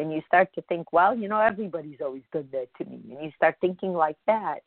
And 0.00 0.12
you 0.12 0.20
start 0.26 0.48
to 0.54 0.62
think, 0.62 0.92
well, 0.92 1.16
you 1.16 1.28
know, 1.28 1.40
everybody's 1.40 2.00
always 2.02 2.24
done 2.32 2.48
that 2.52 2.68
to 2.78 2.84
me. 2.84 3.00
And 3.10 3.24
you 3.24 3.32
start 3.36 3.56
thinking 3.60 3.92
like 3.92 4.16
that, 4.26 4.60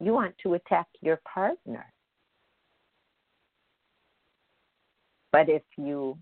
you 0.00 0.12
want 0.12 0.34
to 0.42 0.54
attack 0.54 0.86
your 1.00 1.20
partner. 1.32 1.84
But 5.32 5.48
if 5.48 5.62
you, 5.76 6.18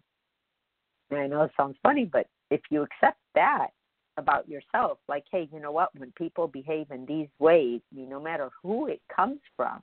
I 1.10 1.26
know 1.26 1.42
it 1.42 1.52
sounds 1.56 1.76
funny, 1.82 2.04
but 2.04 2.26
if 2.50 2.60
you 2.70 2.82
accept 2.82 3.18
that 3.34 3.68
about 4.18 4.48
yourself, 4.48 4.98
like, 5.08 5.24
hey, 5.30 5.48
you 5.52 5.60
know 5.60 5.70
what, 5.70 5.90
when 5.96 6.12
people 6.18 6.48
behave 6.48 6.90
in 6.90 7.06
these 7.06 7.28
ways, 7.38 7.80
no 7.92 8.20
matter 8.20 8.50
who 8.62 8.88
it 8.88 9.00
comes 9.14 9.38
from, 9.56 9.80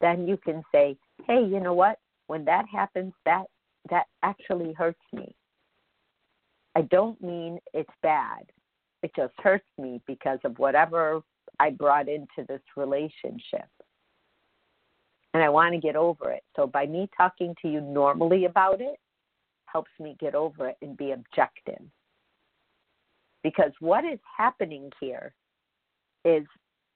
then 0.00 0.28
you 0.28 0.36
can 0.36 0.62
say, 0.72 0.96
hey, 1.26 1.42
you 1.42 1.60
know 1.60 1.74
what, 1.74 1.98
when 2.26 2.44
that 2.44 2.66
happens, 2.70 3.12
that 3.24 3.46
that 3.90 4.06
actually 4.22 4.72
hurts 4.72 5.00
me. 5.12 5.34
I 6.76 6.82
don't 6.82 7.20
mean 7.20 7.58
it's 7.74 7.90
bad. 8.02 8.44
It 9.02 9.12
just 9.16 9.34
hurts 9.38 9.66
me 9.78 10.00
because 10.06 10.38
of 10.44 10.58
whatever 10.58 11.22
I 11.58 11.70
brought 11.70 12.08
into 12.08 12.46
this 12.48 12.62
relationship. 12.76 13.68
And 15.34 15.42
I 15.42 15.48
want 15.48 15.74
to 15.74 15.80
get 15.80 15.96
over 15.96 16.30
it. 16.30 16.42
So 16.56 16.66
by 16.66 16.86
me 16.86 17.08
talking 17.16 17.54
to 17.62 17.68
you 17.68 17.80
normally 17.80 18.44
about 18.44 18.80
it, 18.80 18.98
helps 19.64 19.90
me 19.98 20.16
get 20.20 20.34
over 20.34 20.68
it 20.68 20.76
and 20.82 20.96
be 20.96 21.12
objective. 21.12 21.82
Because 23.42 23.72
what 23.80 24.04
is 24.04 24.18
happening 24.36 24.90
here 25.00 25.32
is 26.24 26.44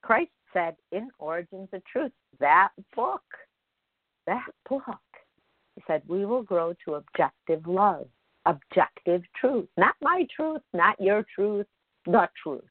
Christ 0.03 0.31
said 0.53 0.77
in 0.93 1.09
Origins 1.19 1.69
of 1.73 1.83
Truth, 1.87 2.13
that 2.39 2.69
book, 2.95 3.23
that 4.27 4.47
book, 4.69 4.85
he 5.75 5.83
said, 5.87 6.03
we 6.07 6.25
will 6.25 6.43
grow 6.43 6.75
to 6.85 6.95
objective 6.95 7.67
love, 7.67 8.07
objective 8.45 9.23
truth. 9.39 9.69
Not 9.77 9.95
my 10.01 10.27
truth, 10.35 10.63
not 10.73 11.01
your 11.01 11.25
truth, 11.35 11.67
the 12.07 12.29
truth. 12.43 12.63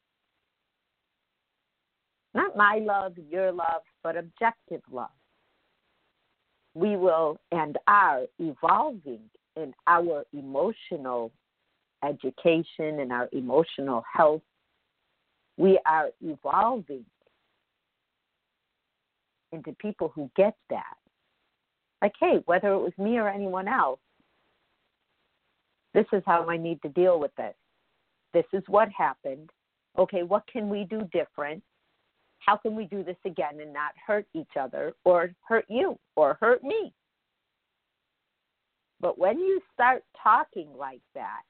Not 2.34 2.58
my 2.58 2.80
love, 2.84 3.14
your 3.30 3.52
love, 3.52 3.84
but 4.04 4.18
objective 4.18 4.82
love. 4.92 5.10
we 6.76 6.98
will 6.98 7.40
and 7.52 7.78
are 7.88 8.26
evolving 8.38 9.22
in 9.56 9.74
our 9.88 10.26
emotional 10.34 11.32
education 12.04 13.00
and 13.00 13.12
our 13.12 13.30
emotional 13.32 14.04
health. 14.14 14.42
We 15.58 15.80
are 15.86 16.10
evolving 16.22 17.06
into 19.54 19.72
people 19.80 20.12
who 20.14 20.30
get 20.36 20.56
that. 20.70 20.98
Like, 22.02 22.14
hey, 22.20 22.42
whether 22.46 22.74
it 22.74 22.80
was 22.80 22.92
me 22.98 23.18
or 23.18 23.30
anyone 23.30 23.70
else, 23.70 24.02
this 25.94 26.06
is 26.12 26.22
how 26.26 26.50
I 26.50 26.58
need 26.58 26.82
to 26.82 26.90
deal 26.90 27.20
with 27.20 27.34
this. 27.38 27.56
This 28.36 28.44
is 28.52 28.64
what 28.68 28.90
happened. 28.90 29.50
Okay, 29.98 30.24
what 30.24 30.44
can 30.52 30.68
we 30.68 30.84
do 30.84 31.08
different? 31.14 31.64
How 32.40 32.58
can 32.58 32.76
we 32.76 32.84
do 32.84 33.02
this 33.02 33.16
again 33.24 33.62
and 33.62 33.72
not 33.72 33.94
hurt 34.06 34.26
each 34.34 34.58
other 34.60 34.92
or 35.06 35.32
hurt 35.48 35.64
you 35.70 35.98
or 36.18 36.38
hurt 36.42 36.62
me? 36.62 36.94
But 39.00 39.18
when 39.18 39.40
you 39.40 39.62
start 39.74 40.04
talking 40.22 40.68
like 40.78 41.00
that, 41.14 41.44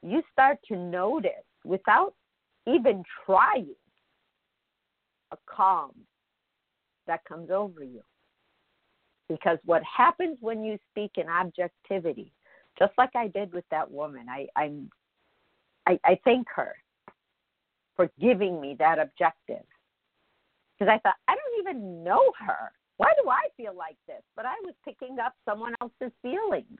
you 0.00 0.22
start 0.32 0.58
to 0.68 0.76
notice 0.76 1.32
without 1.64 2.14
even 2.68 3.02
trying 3.26 3.74
a 5.32 5.36
calm 5.46 5.90
that 7.08 7.24
comes 7.24 7.50
over 7.50 7.82
you. 7.82 8.02
Because 9.28 9.58
what 9.64 9.82
happens 9.82 10.38
when 10.40 10.62
you 10.62 10.78
speak 10.92 11.14
in 11.16 11.28
objectivity, 11.28 12.30
just 12.78 12.92
like 12.96 13.16
I 13.16 13.26
did 13.26 13.52
with 13.52 13.64
that 13.72 13.90
woman, 13.90 14.26
I, 14.30 14.46
I'm 14.54 14.88
I, 15.86 15.98
I 16.04 16.18
thank 16.24 16.46
her 16.54 16.74
for 17.96 18.10
giving 18.20 18.60
me 18.60 18.76
that 18.78 18.98
objective. 18.98 19.64
Because 20.78 20.92
I 20.92 20.98
thought, 20.98 21.16
I 21.28 21.34
don't 21.34 21.60
even 21.60 22.02
know 22.02 22.32
her. 22.38 22.72
Why 22.96 23.12
do 23.22 23.28
I 23.30 23.48
feel 23.56 23.76
like 23.76 23.96
this? 24.06 24.22
But 24.36 24.46
I 24.46 24.54
was 24.64 24.74
picking 24.84 25.18
up 25.18 25.34
someone 25.44 25.74
else's 25.80 26.12
feelings 26.22 26.78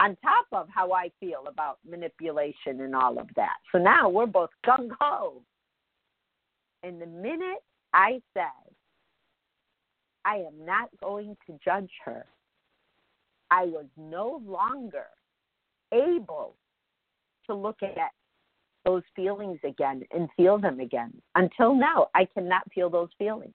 on 0.00 0.16
top 0.22 0.46
of 0.52 0.68
how 0.72 0.92
I 0.92 1.10
feel 1.20 1.44
about 1.46 1.78
manipulation 1.88 2.80
and 2.80 2.94
all 2.94 3.18
of 3.18 3.28
that. 3.36 3.56
So 3.70 3.78
now 3.78 4.08
we're 4.08 4.26
both 4.26 4.50
gung 4.66 4.88
ho. 4.98 5.42
And 6.82 7.00
the 7.00 7.06
minute 7.06 7.62
I 7.92 8.20
said, 8.34 8.74
I 10.24 10.36
am 10.36 10.64
not 10.64 10.88
going 11.02 11.36
to 11.46 11.58
judge 11.64 11.90
her, 12.04 12.24
I 13.50 13.64
was 13.64 13.86
no 13.96 14.40
longer 14.46 15.06
able 15.92 16.54
to 17.50 17.54
look 17.54 17.82
at 17.82 18.12
those 18.84 19.02
feelings 19.14 19.58
again 19.64 20.02
and 20.12 20.28
feel 20.36 20.58
them 20.58 20.80
again. 20.80 21.12
Until 21.34 21.74
now, 21.74 22.06
I 22.14 22.26
cannot 22.32 22.62
feel 22.74 22.88
those 22.88 23.10
feelings. 23.18 23.54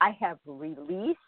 I 0.00 0.16
have 0.20 0.38
released 0.46 1.18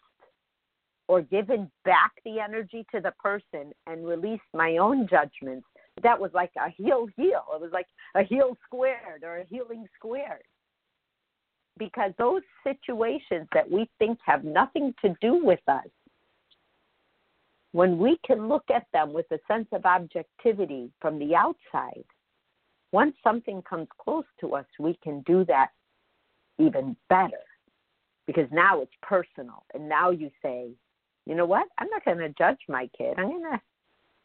or 1.07 1.21
given 1.21 1.69
back 1.85 2.11
the 2.25 2.39
energy 2.39 2.85
to 2.93 3.01
the 3.01 3.11
person 3.21 3.71
and 3.87 4.07
released 4.07 4.41
my 4.53 4.77
own 4.77 5.07
judgments. 5.09 5.67
That 6.03 6.19
was 6.19 6.31
like 6.33 6.51
a 6.57 6.69
heal 6.69 7.07
heal. 7.15 7.43
It 7.53 7.61
was 7.61 7.71
like 7.73 7.87
a 8.15 8.23
heal 8.23 8.57
squared 8.65 9.23
or 9.23 9.39
a 9.39 9.45
healing 9.45 9.85
squared. 9.95 10.43
Because 11.77 12.11
those 12.17 12.41
situations 12.63 13.47
that 13.53 13.69
we 13.69 13.89
think 13.99 14.19
have 14.25 14.43
nothing 14.43 14.93
to 15.03 15.15
do 15.21 15.43
with 15.43 15.59
us 15.67 15.87
when 17.73 17.97
we 17.97 18.17
can 18.25 18.49
look 18.49 18.65
at 18.73 18.85
them 18.93 19.13
with 19.13 19.25
a 19.31 19.39
sense 19.47 19.67
of 19.71 19.85
objectivity 19.85 20.91
from 20.99 21.19
the 21.19 21.35
outside, 21.35 22.03
once 22.91 23.15
something 23.23 23.61
comes 23.61 23.87
close 23.97 24.25
to 24.41 24.55
us, 24.55 24.65
we 24.79 24.97
can 25.01 25.21
do 25.21 25.45
that 25.45 25.69
even 26.59 26.95
better 27.09 27.43
because 28.27 28.47
now 28.51 28.81
it's 28.81 28.91
personal. 29.01 29.63
And 29.73 29.87
now 29.87 30.09
you 30.09 30.29
say, 30.41 30.71
you 31.25 31.35
know 31.35 31.45
what? 31.45 31.67
I'm 31.77 31.87
not 31.89 32.03
going 32.03 32.17
to 32.17 32.29
judge 32.29 32.59
my 32.67 32.89
kid. 32.97 33.15
I'm 33.17 33.29
going 33.29 33.43
to 33.43 33.61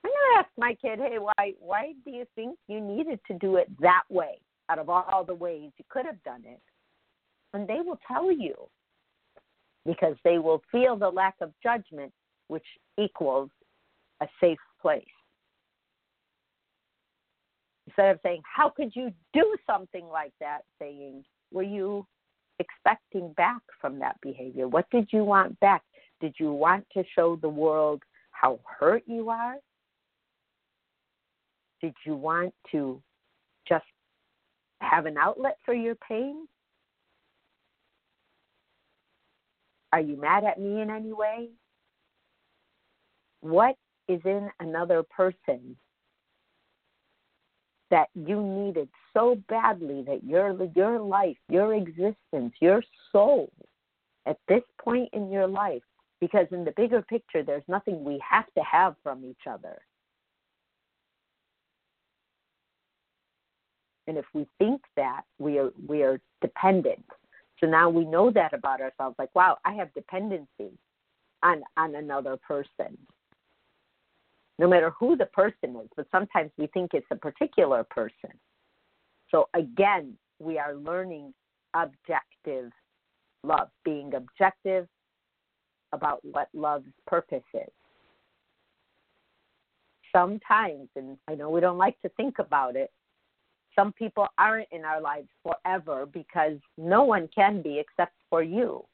I'm 0.04 0.12
to 0.12 0.38
ask 0.38 0.48
my 0.56 0.74
kid, 0.80 1.00
hey, 1.00 1.18
why 1.18 1.54
why 1.58 1.92
do 2.04 2.10
you 2.10 2.26
think 2.34 2.58
you 2.68 2.80
needed 2.80 3.18
to 3.26 3.34
do 3.34 3.56
it 3.56 3.68
that 3.80 4.02
way 4.08 4.38
out 4.68 4.78
of 4.78 4.88
all 4.88 5.24
the 5.24 5.34
ways 5.34 5.70
you 5.78 5.84
could 5.88 6.06
have 6.06 6.22
done 6.22 6.42
it? 6.44 6.60
And 7.52 7.66
they 7.66 7.80
will 7.84 7.98
tell 8.06 8.30
you 8.30 8.54
because 9.84 10.16
they 10.24 10.38
will 10.38 10.62
feel 10.70 10.96
the 10.96 11.08
lack 11.08 11.34
of 11.40 11.52
judgment 11.62 12.12
which 12.48 12.66
equals 12.98 13.50
a 14.20 14.26
safe 14.40 14.58
place. 14.80 15.04
Instead 17.86 18.10
of 18.10 18.20
saying, 18.22 18.42
How 18.44 18.70
could 18.70 18.94
you 18.94 19.12
do 19.32 19.56
something 19.66 20.06
like 20.06 20.32
that? 20.40 20.60
saying, 20.80 21.24
Were 21.52 21.62
you 21.62 22.06
expecting 22.58 23.32
back 23.34 23.60
from 23.80 23.98
that 23.98 24.16
behavior? 24.22 24.68
What 24.68 24.88
did 24.90 25.08
you 25.12 25.24
want 25.24 25.58
back? 25.60 25.82
Did 26.20 26.34
you 26.38 26.52
want 26.52 26.86
to 26.94 27.04
show 27.14 27.36
the 27.36 27.48
world 27.48 28.02
how 28.30 28.60
hurt 28.78 29.02
you 29.06 29.28
are? 29.28 29.56
Did 31.80 31.94
you 32.04 32.16
want 32.16 32.54
to 32.72 33.02
just 33.68 33.84
have 34.80 35.06
an 35.06 35.16
outlet 35.18 35.58
for 35.64 35.74
your 35.74 35.94
pain? 35.96 36.46
Are 39.92 40.00
you 40.00 40.20
mad 40.20 40.44
at 40.44 40.60
me 40.60 40.80
in 40.80 40.90
any 40.90 41.12
way? 41.12 41.48
What 43.50 43.76
is 44.08 44.20
in 44.24 44.50
another 44.60 45.02
person 45.02 45.76
that 47.90 48.08
you 48.14 48.42
needed 48.42 48.88
so 49.14 49.40
badly 49.48 50.02
that 50.02 50.24
your 50.24 50.56
your 50.74 50.98
life, 50.98 51.36
your 51.48 51.74
existence, 51.74 52.52
your 52.60 52.82
soul 53.12 53.50
at 54.26 54.38
this 54.48 54.62
point 54.82 55.08
in 55.12 55.30
your 55.30 55.46
life 55.46 55.82
because 56.20 56.46
in 56.50 56.64
the 56.64 56.72
bigger 56.76 57.02
picture 57.02 57.42
there's 57.42 57.62
nothing 57.68 58.02
we 58.02 58.20
have 58.28 58.46
to 58.56 58.62
have 58.62 58.96
from 59.02 59.24
each 59.24 59.46
other. 59.48 59.78
And 64.08 64.16
if 64.16 64.24
we 64.34 64.46
think 64.58 64.82
that 64.96 65.22
we 65.38 65.58
are 65.58 65.70
we 65.86 66.02
are 66.02 66.20
dependent. 66.40 67.04
So 67.60 67.66
now 67.66 67.88
we 67.88 68.04
know 68.04 68.30
that 68.32 68.52
about 68.52 68.80
ourselves 68.80 69.16
like 69.18 69.34
wow, 69.34 69.58
I 69.64 69.74
have 69.74 69.94
dependency 69.94 70.72
on 71.42 71.62
on 71.76 71.94
another 71.94 72.36
person 72.36 72.98
no 74.58 74.68
matter 74.68 74.92
who 74.98 75.16
the 75.16 75.26
person 75.26 75.76
is, 75.76 75.88
but 75.96 76.06
sometimes 76.10 76.50
we 76.56 76.66
think 76.68 76.92
it's 76.94 77.06
a 77.10 77.16
particular 77.16 77.84
person. 77.84 78.30
So 79.30 79.48
again, 79.54 80.14
we 80.38 80.58
are 80.58 80.74
learning 80.74 81.34
objective 81.74 82.70
love, 83.42 83.68
being 83.84 84.14
objective 84.14 84.88
about 85.92 86.20
what 86.24 86.48
love's 86.54 86.86
purpose 87.06 87.44
is. 87.54 87.70
Sometimes, 90.14 90.88
and 90.96 91.18
I 91.28 91.34
know 91.34 91.50
we 91.50 91.60
don't 91.60 91.78
like 91.78 92.00
to 92.02 92.08
think 92.10 92.38
about 92.38 92.76
it, 92.76 92.90
some 93.74 93.92
people 93.92 94.26
aren't 94.38 94.68
in 94.72 94.84
our 94.84 95.00
lives 95.00 95.28
forever 95.42 96.06
because 96.06 96.56
no 96.78 97.04
one 97.04 97.28
can 97.34 97.60
be 97.60 97.78
except 97.78 98.14
for 98.30 98.42
you. 98.42 98.84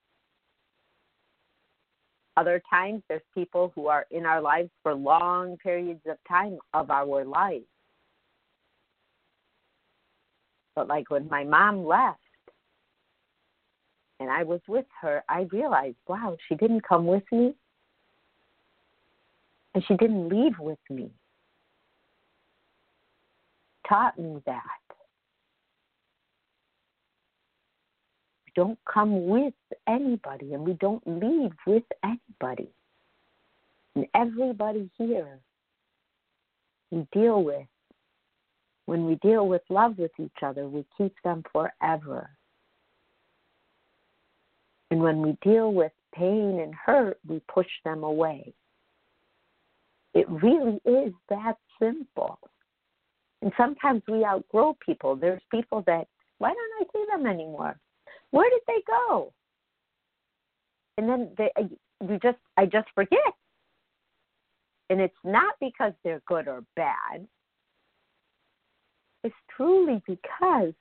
Other 2.36 2.62
times, 2.70 3.02
there's 3.08 3.22
people 3.34 3.72
who 3.74 3.88
are 3.88 4.06
in 4.10 4.24
our 4.24 4.40
lives 4.40 4.70
for 4.82 4.94
long 4.94 5.56
periods 5.58 6.00
of 6.06 6.16
time 6.26 6.58
of 6.72 6.90
our 6.90 7.24
life. 7.24 7.62
But 10.74 10.88
like 10.88 11.10
when 11.10 11.28
my 11.28 11.44
mom 11.44 11.84
left 11.84 12.18
and 14.18 14.30
I 14.30 14.42
was 14.44 14.60
with 14.66 14.86
her, 15.02 15.22
I 15.28 15.42
realized, 15.52 15.96
wow, 16.08 16.36
she 16.48 16.54
didn't 16.54 16.82
come 16.88 17.06
with 17.06 17.24
me 17.30 17.54
and 19.74 19.84
she 19.86 19.96
didn't 19.96 20.28
leave 20.28 20.58
with 20.58 20.78
me. 20.88 21.10
Taught 23.86 24.18
me 24.18 24.40
that. 24.46 24.62
Don't 28.54 28.78
come 28.92 29.26
with 29.26 29.54
anybody 29.88 30.54
and 30.54 30.64
we 30.64 30.74
don't 30.74 31.02
leave 31.06 31.52
with 31.66 31.84
anybody. 32.04 32.70
And 33.94 34.06
everybody 34.14 34.90
here 34.96 35.38
we 36.90 37.06
deal 37.12 37.42
with, 37.42 37.66
when 38.86 39.06
we 39.06 39.14
deal 39.16 39.48
with 39.48 39.62
love 39.70 39.98
with 39.98 40.12
each 40.18 40.42
other, 40.42 40.68
we 40.68 40.84
keep 40.98 41.14
them 41.24 41.42
forever. 41.52 42.30
And 44.90 45.00
when 45.00 45.22
we 45.22 45.38
deal 45.42 45.72
with 45.72 45.92
pain 46.14 46.60
and 46.60 46.74
hurt, 46.74 47.18
we 47.26 47.40
push 47.52 47.66
them 47.84 48.04
away. 48.04 48.52
It 50.12 50.28
really 50.28 50.78
is 50.84 51.14
that 51.30 51.56
simple. 51.80 52.38
And 53.40 53.52
sometimes 53.56 54.02
we 54.06 54.24
outgrow 54.24 54.76
people. 54.84 55.16
There's 55.16 55.40
people 55.50 55.82
that, 55.86 56.06
why 56.38 56.50
don't 56.50 56.80
I 56.80 56.84
see 56.92 57.04
them 57.10 57.26
anymore? 57.26 57.78
Where 58.32 58.50
did 58.50 58.62
they 58.66 58.82
go? 58.86 59.32
And 60.98 61.08
then 61.08 61.30
they, 61.38 61.50
you 61.58 62.18
just, 62.22 62.38
I 62.56 62.66
just 62.66 62.88
forget. 62.94 63.18
And 64.90 65.00
it's 65.00 65.14
not 65.24 65.54
because 65.60 65.92
they're 66.02 66.22
good 66.26 66.48
or 66.48 66.64
bad. 66.74 67.26
It's 69.24 69.34
truly 69.56 70.02
because 70.06 70.72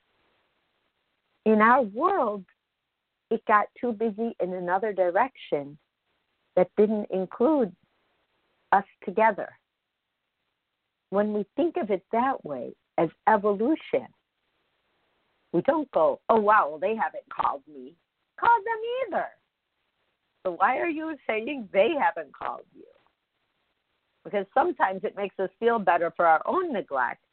in 1.46 1.60
our 1.60 1.82
world, 1.82 2.44
it 3.30 3.42
got 3.46 3.66
too 3.80 3.92
busy 3.92 4.34
in 4.42 4.52
another 4.52 4.92
direction 4.92 5.78
that 6.56 6.68
didn't 6.76 7.06
include 7.10 7.74
us 8.72 8.84
together. 9.04 9.48
When 11.10 11.32
we 11.32 11.46
think 11.56 11.76
of 11.76 11.90
it 11.90 12.02
that 12.12 12.44
way, 12.44 12.74
as 12.98 13.08
evolution, 13.28 14.06
we 15.52 15.60
don't 15.62 15.90
go, 15.92 16.20
oh, 16.28 16.40
wow, 16.40 16.68
well, 16.70 16.78
they 16.78 16.96
haven't 16.96 17.24
called 17.30 17.62
me. 17.72 17.94
Call 18.40 18.56
them 18.64 19.14
either. 19.14 19.26
So 20.44 20.56
why 20.58 20.78
are 20.78 20.88
you 20.88 21.14
saying 21.26 21.68
they 21.72 21.90
haven't 22.00 22.34
called 22.34 22.64
you? 22.74 22.84
Because 24.24 24.46
sometimes 24.54 25.02
it 25.04 25.16
makes 25.16 25.38
us 25.38 25.50
feel 25.60 25.78
better 25.78 26.12
for 26.16 26.26
our 26.26 26.42
own 26.46 26.72
neglect. 26.72 27.24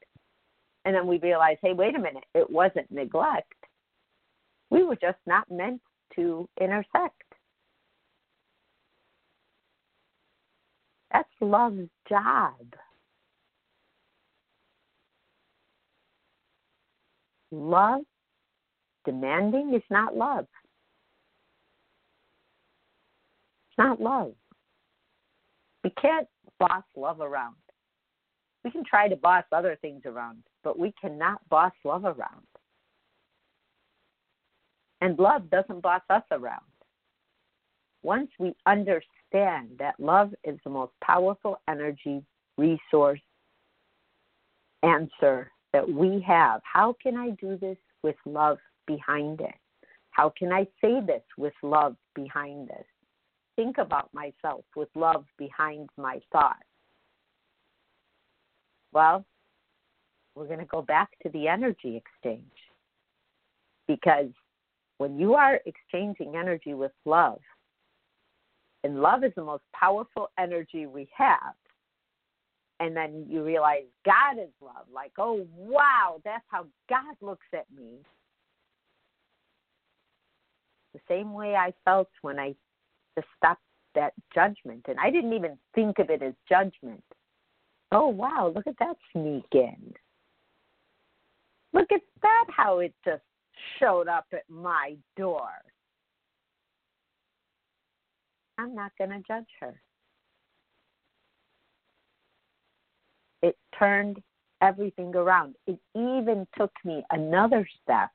And 0.86 0.96
then 0.96 1.08
we 1.08 1.18
realize, 1.20 1.58
hey, 1.62 1.74
wait 1.74 1.96
a 1.96 2.00
minute, 2.00 2.26
it 2.34 2.50
wasn't 2.50 2.92
neglect. 2.92 3.54
We 4.70 4.84
were 4.84 4.96
just 4.96 5.18
not 5.26 5.50
meant 5.50 5.82
to 6.16 6.48
intersect. 6.60 7.24
That's 11.12 11.30
love's 11.42 11.90
job. 12.08 12.56
Love 17.52 18.02
demanding 19.06 19.74
is 19.74 19.84
not 19.90 20.16
love. 20.16 20.46
It's 23.70 23.78
not 23.78 24.02
love. 24.02 24.34
We 25.84 25.92
can't 26.02 26.28
boss 26.60 26.84
love 26.96 27.22
around. 27.22 27.56
We 28.64 28.72
can 28.72 28.84
try 28.84 29.08
to 29.08 29.16
boss 29.16 29.46
other 29.52 29.78
things 29.82 30.02
around, 30.06 30.44
but 30.64 30.78
we 30.78 30.94
cannot 31.00 31.48
boss 31.50 31.72
love 31.86 32.04
around. 32.04 32.46
And 35.02 35.18
love 35.18 35.50
doesn't 35.50 35.82
boss 35.82 36.02
us 36.10 36.24
around. 36.32 36.62
Once 38.04 38.30
we 38.38 38.54
understand 38.66 39.70
that 39.80 39.96
love 39.98 40.34
is 40.44 40.60
the 40.64 40.70
most 40.70 40.92
powerful 41.02 41.60
energy, 41.70 42.22
resource, 42.58 43.22
answer 44.84 45.52
that 45.74 45.88
we 45.88 46.24
have, 46.28 46.62
how 46.64 46.96
can 47.02 47.18
I 47.18 47.32
do 47.32 47.58
this 47.58 47.78
with 48.04 48.16
love 48.26 48.58
behind 48.88 49.42
it? 49.42 49.56
How 50.12 50.34
can 50.38 50.52
I 50.52 50.68
say 50.82 51.00
this 51.06 51.22
with 51.38 51.54
love 51.64 51.96
behind 52.16 52.68
this? 52.68 52.86
Think 53.56 53.78
about 53.78 54.14
myself 54.14 54.66
with 54.76 54.90
love 54.96 55.26
behind 55.38 55.90
my 55.98 56.20
thoughts. 56.32 56.64
Well, 58.92 59.26
we're 60.36 60.48
going 60.48 60.60
to 60.60 60.66
go 60.66 60.82
back 60.82 61.10
to 61.24 61.30
the 61.30 61.48
energy 61.48 61.98
exchange 61.98 62.44
because 63.88 64.30
when 64.98 65.20
you 65.20 65.34
are 65.36 65.60
exchanging 65.66 66.36
energy 66.36 66.74
with 66.74 66.92
love, 67.06 67.40
and 68.84 69.02
love 69.02 69.24
is 69.24 69.34
the 69.36 69.44
most 69.44 69.64
powerful 69.74 70.30
energy 70.40 70.86
we 70.86 71.10
have, 71.16 71.54
and 72.80 72.96
then 72.96 73.26
you 73.28 73.44
realize 73.44 73.84
God 74.06 74.42
is 74.42 74.50
love, 74.62 74.86
like, 74.94 75.12
oh, 75.18 75.46
wow, 75.56 76.22
that's 76.24 76.46
how 76.48 76.66
God 76.90 77.16
looks 77.22 77.48
at 77.54 77.66
me. 77.76 77.98
The 80.94 81.00
same 81.08 81.34
way 81.34 81.56
I 81.56 81.74
felt 81.86 82.10
when 82.22 82.40
I 82.40 82.56
just 83.16 83.28
stopped 83.38 83.62
that 83.96 84.14
judgment, 84.34 84.86
and 84.88 84.98
I 85.00 85.10
didn't 85.10 85.34
even 85.34 85.58
think 85.76 86.00
of 86.00 86.10
it 86.10 86.22
as 86.22 86.34
judgment. 86.48 87.04
Oh, 87.92 88.08
wow, 88.08 88.52
look 88.56 88.68
at 88.68 88.80
that 88.80 88.96
sneak 89.12 89.46
in. 89.52 89.94
Look 91.74 91.92
at 91.92 92.02
that, 92.22 92.46
how 92.50 92.80
it 92.80 92.94
just 93.04 93.24
showed 93.80 94.08
up 94.08 94.26
at 94.34 94.50
my 94.50 94.96
door. 95.18 95.50
I'm 98.58 98.74
not 98.76 98.92
going 98.98 99.12
to 99.12 99.22
judge 99.28 99.48
her. 99.60 99.80
It 103.42 103.58
turned 103.78 104.22
everything 104.62 105.16
around. 105.16 105.56
It 105.68 105.80
even 105.96 106.48
took 106.58 106.72
me 106.84 107.04
another 107.12 107.68
step 107.82 108.10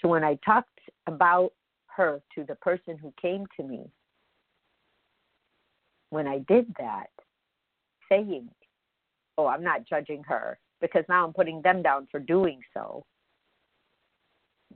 to 0.00 0.08
when 0.08 0.24
I 0.24 0.38
talked 0.44 0.78
about 1.06 1.52
her 1.86 2.22
to 2.34 2.44
the 2.44 2.54
person 2.56 2.96
who 2.96 3.12
came 3.20 3.44
to 3.56 3.62
me. 3.62 3.90
When 6.10 6.26
I 6.26 6.38
did 6.48 6.74
that, 6.78 7.08
saying, 8.08 8.48
Oh, 9.36 9.46
I'm 9.46 9.62
not 9.62 9.86
judging 9.86 10.22
her 10.24 10.58
because 10.80 11.04
now 11.08 11.24
I'm 11.24 11.32
putting 11.32 11.62
them 11.62 11.82
down 11.82 12.08
for 12.10 12.18
doing 12.18 12.60
so. 12.74 13.04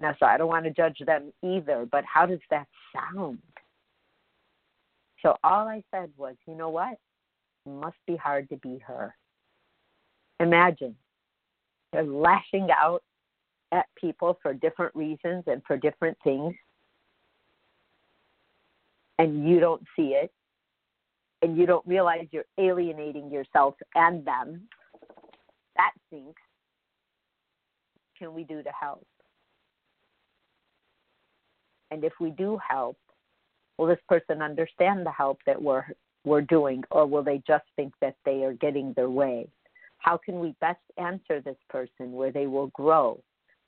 Now, 0.00 0.14
so 0.18 0.26
I 0.26 0.36
don't 0.36 0.48
want 0.48 0.64
to 0.64 0.70
judge 0.70 0.98
them 1.04 1.32
either, 1.42 1.86
but 1.90 2.04
how 2.04 2.26
does 2.26 2.40
that 2.50 2.66
sound? 2.94 3.38
So 5.22 5.36
all 5.44 5.68
I 5.68 5.82
said 5.90 6.10
was, 6.16 6.34
you 6.46 6.54
know 6.54 6.70
what? 6.70 6.98
It 7.66 7.70
must 7.70 7.96
be 8.06 8.16
hard 8.16 8.48
to 8.48 8.56
be 8.56 8.78
her. 8.86 9.14
Imagine 10.42 10.96
they're 11.92 12.02
lashing 12.02 12.68
out 12.70 13.02
at 13.70 13.86
people 13.98 14.38
for 14.42 14.52
different 14.52 14.94
reasons 14.94 15.44
and 15.46 15.62
for 15.66 15.76
different 15.76 16.18
things, 16.24 16.52
and 19.18 19.48
you 19.48 19.60
don't 19.60 19.82
see 19.94 20.14
it, 20.20 20.32
and 21.42 21.56
you 21.56 21.64
don't 21.64 21.86
realize 21.86 22.26
you're 22.32 22.44
alienating 22.58 23.30
yourself 23.30 23.76
and 23.94 24.24
them. 24.24 24.62
That 25.76 25.92
stinks. 26.08 26.42
Can 28.18 28.34
we 28.34 28.42
do 28.42 28.62
to 28.64 28.70
help? 28.78 29.06
And 31.92 32.02
if 32.02 32.14
we 32.20 32.30
do 32.30 32.58
help, 32.68 32.96
will 33.78 33.86
this 33.86 34.00
person 34.08 34.42
understand 34.42 35.06
the 35.06 35.12
help 35.12 35.38
that 35.46 35.60
we're 35.60 35.84
we're 36.24 36.40
doing, 36.40 36.82
or 36.90 37.06
will 37.06 37.22
they 37.22 37.42
just 37.46 37.64
think 37.76 37.92
that 38.00 38.16
they 38.24 38.44
are 38.44 38.54
getting 38.54 38.92
their 38.94 39.10
way? 39.10 39.48
How 40.02 40.16
can 40.16 40.40
we 40.40 40.54
best 40.60 40.80
answer 40.98 41.40
this 41.40 41.56
person 41.70 42.12
where 42.12 42.32
they 42.32 42.48
will 42.48 42.66
grow, 42.68 43.22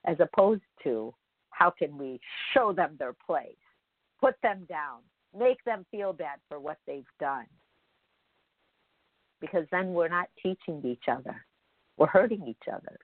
as 0.05 0.16
opposed 0.18 0.62
to 0.83 1.14
how 1.51 1.70
can 1.70 1.97
we 1.97 2.20
show 2.53 2.73
them 2.73 2.97
their 2.99 3.14
place, 3.25 3.55
put 4.20 4.35
them 4.42 4.66
down, 4.68 4.99
make 5.38 5.62
them 5.64 5.87
feel 5.92 6.12
bad 6.12 6.40
for 6.49 6.59
what 6.59 6.79
they've 6.88 7.05
done? 7.20 7.47
Because 9.40 9.64
then 9.70 9.92
we're 9.92 10.09
not 10.09 10.29
teaching 10.42 10.83
each 10.85 11.05
other, 11.09 11.37
we're 11.97 12.09
hurting 12.09 12.49
each 12.49 12.68
other. 12.68 12.99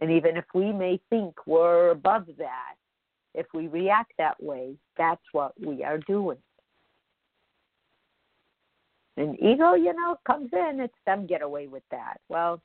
And 0.00 0.10
even 0.10 0.38
if 0.38 0.46
we 0.54 0.72
may 0.72 0.98
think 1.10 1.34
we're 1.46 1.90
above 1.90 2.26
that, 2.38 2.74
if 3.34 3.46
we 3.52 3.68
react 3.68 4.12
that 4.16 4.42
way, 4.42 4.76
that's 4.96 5.22
what 5.32 5.52
we 5.60 5.84
are 5.84 5.98
doing. 5.98 6.38
And 9.16 9.38
ego, 9.38 9.74
you 9.74 9.92
know, 9.94 10.16
comes 10.26 10.50
in, 10.52 10.80
it's 10.80 10.94
them 11.06 11.26
get 11.26 11.42
away 11.42 11.68
with 11.68 11.84
that. 11.90 12.20
Well, 12.28 12.60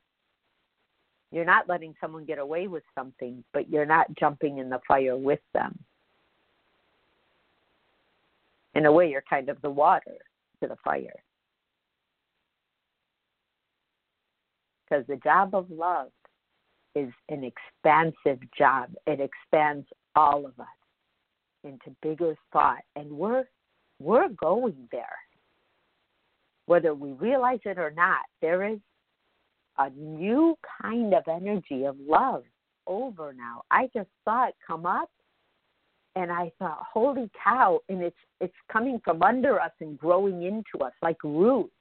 you're 1.31 1.45
not 1.45 1.69
letting 1.69 1.93
someone 2.01 2.25
get 2.25 2.39
away 2.39 2.67
with 2.67 2.83
something, 2.95 3.43
but 3.53 3.69
you're 3.69 3.85
not 3.85 4.07
jumping 4.19 4.57
in 4.57 4.69
the 4.69 4.79
fire 4.87 5.15
with 5.15 5.41
them. 5.53 5.77
In 8.73 8.85
a 8.85 8.91
way, 8.91 9.09
you're 9.09 9.23
kind 9.29 9.49
of 9.49 9.61
the 9.61 9.69
water 9.69 10.17
to 10.61 10.67
the 10.67 10.77
fire. 10.83 11.21
Because 14.89 15.05
the 15.07 15.17
job 15.17 15.53
of 15.53 15.69
love 15.69 16.09
is 16.95 17.11
an 17.29 17.43
expansive 17.43 18.39
job, 18.57 18.89
it 19.05 19.19
expands 19.19 19.87
all 20.15 20.45
of 20.47 20.59
us 20.59 20.67
into 21.63 21.95
bigger 22.01 22.35
thought 22.51 22.83
and 22.95 23.09
we're 23.11 23.43
we're 23.99 24.29
going 24.29 24.87
there 24.91 25.17
whether 26.69 26.93
we 26.93 27.13
realize 27.13 27.59
it 27.65 27.79
or 27.79 27.91
not 27.91 28.21
there 28.41 28.63
is 28.63 28.77
a 29.79 29.89
new 29.89 30.55
kind 30.81 31.15
of 31.15 31.23
energy 31.27 31.85
of 31.85 31.95
love 31.99 32.43
over 32.85 33.33
now 33.33 33.63
i 33.71 33.89
just 33.91 34.09
saw 34.23 34.47
it 34.47 34.53
come 34.65 34.85
up 34.85 35.09
and 36.15 36.31
i 36.31 36.51
thought 36.59 36.79
holy 36.93 37.27
cow 37.43 37.79
and 37.89 38.03
it's 38.03 38.15
it's 38.39 38.53
coming 38.71 39.01
from 39.03 39.23
under 39.23 39.59
us 39.59 39.71
and 39.81 39.97
growing 39.97 40.43
into 40.43 40.85
us 40.85 40.93
like 41.01 41.17
roots 41.23 41.73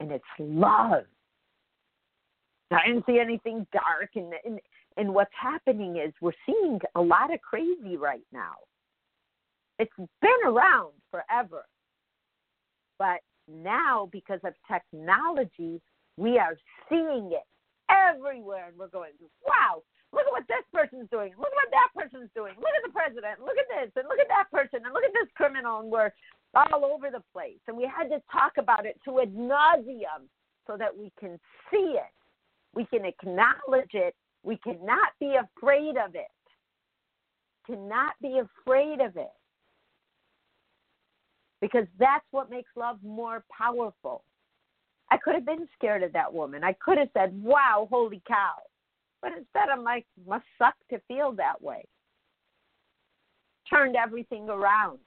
and 0.00 0.10
it's 0.10 0.24
love 0.38 1.04
I 2.70 2.88
didn't 2.88 3.06
see 3.06 3.20
anything 3.20 3.66
dark, 3.72 4.10
and, 4.16 4.32
and 4.44 4.58
and 4.96 5.12
what's 5.14 5.30
happening 5.40 5.96
is 5.96 6.12
we're 6.20 6.32
seeing 6.46 6.80
a 6.94 7.00
lot 7.00 7.32
of 7.32 7.40
crazy 7.40 7.96
right 7.96 8.24
now. 8.32 8.54
It's 9.78 9.92
been 9.96 10.30
around 10.46 10.92
forever. 11.10 11.64
But 12.98 13.20
now, 13.48 14.08
because 14.12 14.40
of 14.44 14.54
technology, 14.70 15.80
we 16.16 16.38
are 16.38 16.56
seeing 16.88 17.32
it 17.32 17.46
everywhere. 17.90 18.68
And 18.68 18.78
we're 18.78 18.88
going, 18.88 19.12
wow, 19.46 19.82
look 20.12 20.26
at 20.26 20.32
what 20.32 20.48
this 20.48 20.64
person's 20.72 21.08
doing. 21.10 21.32
Look 21.38 21.50
at 21.50 21.60
what 21.60 21.70
that 21.72 21.90
person's 21.94 22.30
doing. 22.34 22.54
Look 22.56 22.74
at 22.76 22.84
the 22.86 22.92
president. 22.92 23.40
Look 23.40 23.58
at 23.58 23.68
this. 23.68 23.92
And 23.96 24.08
look 24.08 24.20
at 24.20 24.28
that 24.28 24.50
person. 24.50 24.84
And 24.84 24.94
look 24.94 25.04
at 25.04 25.12
this 25.12 25.30
criminal. 25.36 25.80
And 25.80 25.90
we're 25.90 26.12
all 26.54 26.84
over 26.84 27.10
the 27.10 27.22
place. 27.32 27.60
And 27.68 27.76
we 27.76 27.84
had 27.84 28.08
to 28.10 28.22
talk 28.30 28.52
about 28.58 28.86
it 28.86 28.98
to 29.04 29.20
ad 29.20 29.34
nauseum 29.34 30.30
so 30.66 30.76
that 30.78 30.96
we 30.96 31.12
can 31.18 31.38
see 31.70 31.98
it. 31.98 32.14
We 32.74 32.86
can 32.86 33.04
acknowledge 33.04 33.92
it 33.92 34.14
we 34.44 34.58
cannot 34.58 35.08
be 35.18 35.36
afraid 35.36 35.96
of 35.96 36.14
it. 36.14 36.28
to 37.66 37.76
not 37.76 38.12
be 38.20 38.40
afraid 38.40 39.00
of 39.00 39.16
it. 39.16 39.32
Because 41.64 41.86
that's 41.98 42.26
what 42.30 42.50
makes 42.50 42.68
love 42.76 42.98
more 43.02 43.42
powerful. 43.50 44.22
I 45.10 45.16
could 45.16 45.34
have 45.34 45.46
been 45.46 45.66
scared 45.74 46.02
of 46.02 46.12
that 46.12 46.30
woman. 46.30 46.62
I 46.62 46.74
could 46.74 46.98
have 46.98 47.08
said, 47.16 47.32
wow, 47.42 47.88
holy 47.90 48.20
cow. 48.28 48.56
But 49.22 49.32
instead, 49.32 49.70
I'm 49.72 49.82
like, 49.82 50.04
must 50.28 50.44
suck 50.58 50.74
to 50.90 51.00
feel 51.08 51.32
that 51.32 51.62
way. 51.62 51.86
Turned 53.70 53.96
everything 53.96 54.50
around. 54.50 54.98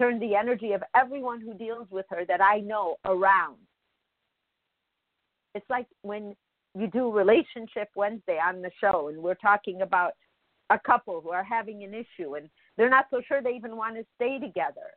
Turned 0.00 0.22
the 0.22 0.36
energy 0.36 0.74
of 0.74 0.84
everyone 0.94 1.40
who 1.40 1.54
deals 1.54 1.88
with 1.90 2.06
her 2.10 2.24
that 2.28 2.40
I 2.40 2.60
know 2.60 2.94
around. 3.04 3.56
It's 5.56 5.68
like 5.68 5.86
when 6.02 6.36
you 6.78 6.86
do 6.86 7.10
Relationship 7.10 7.88
Wednesday 7.96 8.38
on 8.38 8.62
the 8.62 8.70
show, 8.80 9.08
and 9.08 9.18
we're 9.20 9.34
talking 9.34 9.82
about 9.82 10.12
a 10.70 10.78
couple 10.78 11.20
who 11.20 11.30
are 11.30 11.42
having 11.42 11.82
an 11.82 11.94
issue 11.94 12.36
and 12.36 12.48
they're 12.76 12.88
not 12.88 13.06
so 13.10 13.20
sure 13.26 13.42
they 13.42 13.50
even 13.50 13.76
want 13.76 13.96
to 13.96 14.04
stay 14.14 14.38
together. 14.38 14.94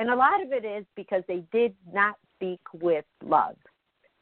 And 0.00 0.08
a 0.08 0.16
lot 0.16 0.42
of 0.42 0.50
it 0.50 0.64
is 0.64 0.86
because 0.96 1.22
they 1.28 1.44
did 1.52 1.74
not 1.92 2.16
speak 2.34 2.60
with 2.72 3.04
love 3.22 3.56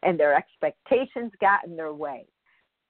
and 0.02 0.18
their 0.18 0.34
expectations 0.34 1.30
got 1.40 1.64
in 1.64 1.76
their 1.76 1.94
way. 1.94 2.26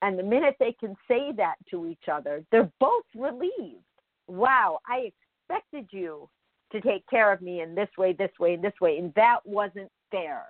And 0.01 0.19
the 0.19 0.23
minute 0.23 0.57
they 0.59 0.75
can 0.81 0.97
say 1.07 1.33
that 1.37 1.57
to 1.71 1.87
each 1.87 2.09
other, 2.11 2.43
they're 2.51 2.73
both 2.81 3.05
relieved. 3.15 3.85
Wow, 4.27 4.79
I 4.89 5.11
expected 5.51 5.87
you 5.93 6.31
to 6.73 6.81
take 6.81 7.07
care 7.09 7.31
of 7.31 7.43
me 7.43 7.61
in 7.61 7.75
this 7.75 7.91
way, 7.99 8.15
this 8.15 8.33
way, 8.41 8.55
and 8.55 8.65
this 8.65 8.81
way, 8.81 8.97
and 8.97 9.13
that 9.17 9.41
wasn't 9.45 9.91
fair. 10.11 10.45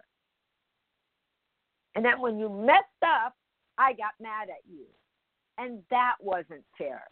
And 1.96 2.04
then 2.04 2.20
when 2.20 2.38
you 2.38 2.48
messed 2.48 2.84
up, 3.04 3.34
I 3.78 3.94
got 3.94 4.12
mad 4.20 4.48
at 4.48 4.62
you. 4.70 4.84
And 5.58 5.80
that 5.90 6.14
wasn't 6.20 6.62
fair. 6.76 7.02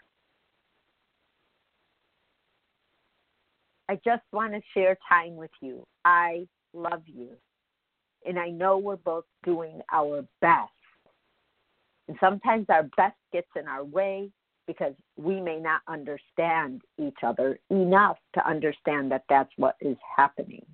I 3.89 3.99
just 4.05 4.23
want 4.33 4.53
to 4.53 4.61
share 4.75 4.99
time 5.09 5.37
with 5.37 5.51
you. 5.61 5.87
I 6.05 6.47
love 6.73 7.03
you. 7.07 7.31
And 8.27 8.39
I 8.39 8.51
know 8.51 8.79
we're 8.79 8.97
both 8.97 9.25
doing 9.45 9.81
our 9.93 10.25
best. 10.41 10.71
And 12.09 12.17
sometimes 12.21 12.67
our 12.69 12.85
best 12.97 13.17
gets 13.33 13.49
in 13.57 13.69
our 13.69 13.85
way 13.85 14.31
because 14.67 14.95
we 15.17 15.41
may 15.41 15.59
not 15.61 15.81
understand 15.89 16.83
each 16.99 17.19
other 17.23 17.59
enough 17.71 18.17
to 18.35 18.49
understand 18.49 19.13
that 19.13 19.25
that's 19.29 19.51
what 19.57 19.77
is 19.81 19.97
happening. 20.17 20.65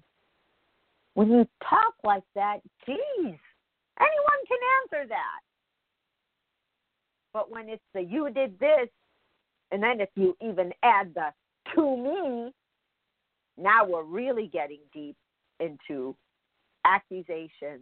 When 1.14 1.30
you 1.30 1.46
talk 1.68 1.94
like 2.02 2.22
that, 2.34 2.60
geez, 2.86 2.96
anyone 3.18 4.42
can 4.48 4.58
answer 4.82 5.08
that. 5.08 5.40
But 7.34 7.50
when 7.50 7.68
it's 7.68 7.82
the 7.92 8.02
you 8.02 8.30
did 8.30 8.58
this, 8.58 8.88
and 9.70 9.82
then 9.82 10.00
if 10.00 10.08
you 10.16 10.36
even 10.40 10.72
add 10.82 11.14
the 11.14 11.32
to 11.74 11.96
me, 11.96 12.52
now 13.56 13.84
we're 13.84 14.02
really 14.02 14.48
getting 14.52 14.80
deep 14.92 15.16
into 15.60 16.16
accusation, 16.84 17.80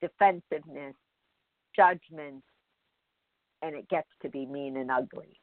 defensiveness, 0.00 0.94
judgment, 1.74 2.42
and 3.62 3.74
it 3.74 3.88
gets 3.88 4.08
to 4.22 4.28
be 4.28 4.46
mean 4.46 4.76
and 4.76 4.90
ugly. 4.90 5.40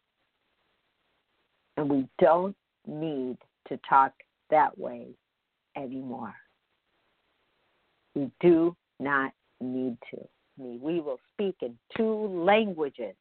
And 1.76 1.90
we 1.90 2.08
don't 2.20 2.56
need 2.88 3.38
to 3.68 3.80
talk 3.88 4.14
that 4.50 4.78
way 4.78 5.08
anymore. 5.76 6.34
We 8.16 8.32
do 8.40 8.76
not 9.00 9.32
need 9.62 9.98
to. 10.12 10.28
We 10.58 11.00
will 11.02 11.20
speak 11.34 11.58
in 11.62 11.78
two 11.96 12.28
languages. 12.28 13.16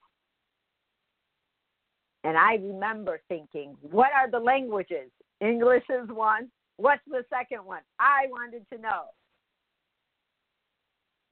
And 2.25 2.37
I 2.37 2.55
remember 2.55 3.21
thinking, 3.29 3.77
what 3.83 4.11
are 4.15 4.31
the 4.31 4.39
languages? 4.39 5.11
English 5.41 5.85
is 5.89 6.09
one. 6.09 6.51
What's 6.77 7.03
the 7.07 7.25
second 7.31 7.65
one? 7.65 7.83
I 7.99 8.27
wanted 8.31 8.65
to 8.73 8.79
know. 8.79 9.05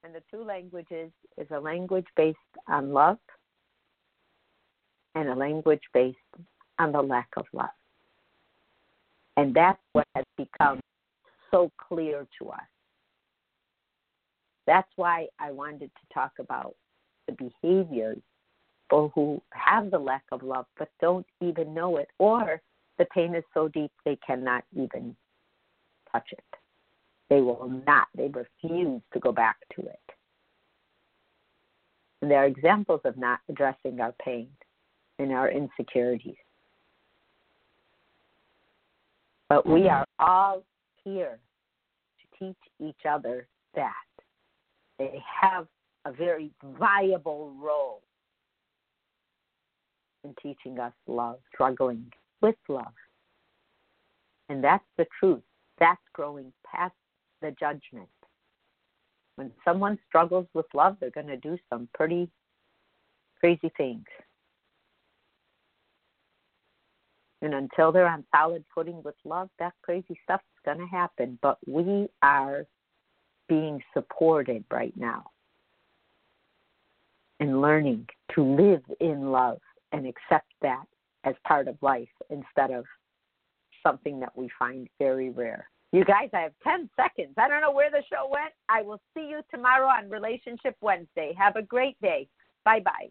And 0.04 0.14
the 0.14 0.22
two 0.30 0.44
languages 0.44 1.10
is 1.38 1.46
a 1.50 1.58
language 1.58 2.06
based 2.16 2.38
on 2.68 2.92
love 2.92 3.18
and 5.14 5.28
a 5.28 5.34
language 5.34 5.82
based 5.92 6.18
on 6.78 6.92
the 6.92 7.00
lack 7.00 7.28
of 7.36 7.46
love. 7.52 7.68
And 9.36 9.54
that's 9.54 9.80
what 9.92 10.06
has 10.14 10.24
become 10.36 10.80
so 11.50 11.70
clear 11.88 12.26
to 12.40 12.50
us. 12.50 12.60
That's 14.66 14.90
why 14.96 15.26
I 15.38 15.50
wanted 15.52 15.90
to 15.94 16.14
talk 16.14 16.32
about 16.38 16.74
the 17.26 17.32
behaviors 17.32 18.20
for 18.90 19.10
who 19.14 19.40
have 19.52 19.90
the 19.90 19.98
lack 19.98 20.24
of 20.32 20.42
love 20.42 20.66
but 20.78 20.88
don't 21.00 21.26
even 21.40 21.72
know 21.72 21.96
it, 21.96 22.08
or 22.18 22.60
the 22.98 23.06
pain 23.06 23.34
is 23.34 23.44
so 23.52 23.68
deep 23.68 23.90
they 24.04 24.18
cannot 24.26 24.64
even 24.76 25.16
touch 26.10 26.28
it. 26.32 26.44
They 27.30 27.40
will 27.40 27.70
not, 27.86 28.06
they 28.16 28.28
refuse 28.28 29.00
to 29.12 29.20
go 29.20 29.32
back 29.32 29.56
to 29.76 29.82
it. 29.82 29.98
And 32.22 32.30
there 32.30 32.42
are 32.42 32.46
examples 32.46 33.00
of 33.04 33.16
not 33.16 33.40
addressing 33.48 34.00
our 34.00 34.14
pain 34.24 34.48
and 35.18 35.32
our 35.32 35.50
insecurities. 35.50 36.36
But 39.48 39.68
we 39.68 39.88
are 39.88 40.04
all 40.18 40.62
here 41.04 41.38
to 42.20 42.44
teach 42.44 42.56
each 42.80 43.06
other 43.08 43.46
that. 43.74 43.92
They 44.98 45.20
have 45.40 45.66
a 46.04 46.12
very 46.12 46.50
viable 46.78 47.52
role 47.60 48.00
in 50.22 50.34
teaching 50.40 50.78
us 50.78 50.92
love, 51.06 51.38
struggling 51.52 52.12
with 52.44 52.56
love. 52.68 52.92
And 54.50 54.62
that's 54.62 54.84
the 54.98 55.06
truth. 55.18 55.40
That's 55.80 56.00
growing 56.12 56.52
past 56.70 56.92
the 57.40 57.52
judgment. 57.58 58.10
When 59.36 59.50
someone 59.64 59.98
struggles 60.06 60.46
with 60.52 60.66
love, 60.74 60.98
they're 61.00 61.08
going 61.08 61.28
to 61.28 61.38
do 61.38 61.56
some 61.70 61.88
pretty 61.94 62.28
crazy 63.40 63.72
things. 63.78 64.04
And 67.40 67.54
until 67.54 67.92
they're 67.92 68.06
on 68.06 68.24
solid 68.36 68.62
footing 68.74 69.02
with 69.02 69.16
love, 69.24 69.48
that 69.58 69.72
crazy 69.82 70.18
stuff 70.22 70.42
is 70.42 70.60
going 70.66 70.86
to 70.86 70.86
happen. 70.86 71.38
But 71.40 71.56
we 71.66 72.08
are 72.22 72.66
being 73.48 73.82
supported 73.94 74.64
right 74.70 74.94
now 74.96 75.24
and 77.40 77.62
learning 77.62 78.06
to 78.34 78.42
live 78.44 78.82
in 79.00 79.32
love 79.32 79.60
and 79.92 80.06
accept 80.06 80.52
that 80.60 80.84
as 81.24 81.34
part 81.46 81.68
of 81.68 81.76
life 81.82 82.08
instead 82.30 82.70
of 82.70 82.86
something 83.82 84.18
that 84.20 84.34
we 84.36 84.48
find 84.58 84.88
very 84.98 85.30
rare. 85.30 85.68
You 85.92 86.04
guys, 86.04 86.28
I 86.32 86.40
have 86.40 86.52
10 86.64 86.90
seconds. 86.96 87.34
I 87.38 87.48
don't 87.48 87.60
know 87.60 87.70
where 87.70 87.90
the 87.90 88.02
show 88.10 88.28
went. 88.28 88.52
I 88.68 88.82
will 88.82 89.00
see 89.14 89.28
you 89.28 89.42
tomorrow 89.50 89.86
on 89.86 90.10
Relationship 90.10 90.76
Wednesday. 90.80 91.32
Have 91.38 91.54
a 91.56 91.62
great 91.62 91.96
day. 92.02 92.26
Bye 92.64 92.80
bye. 92.80 93.10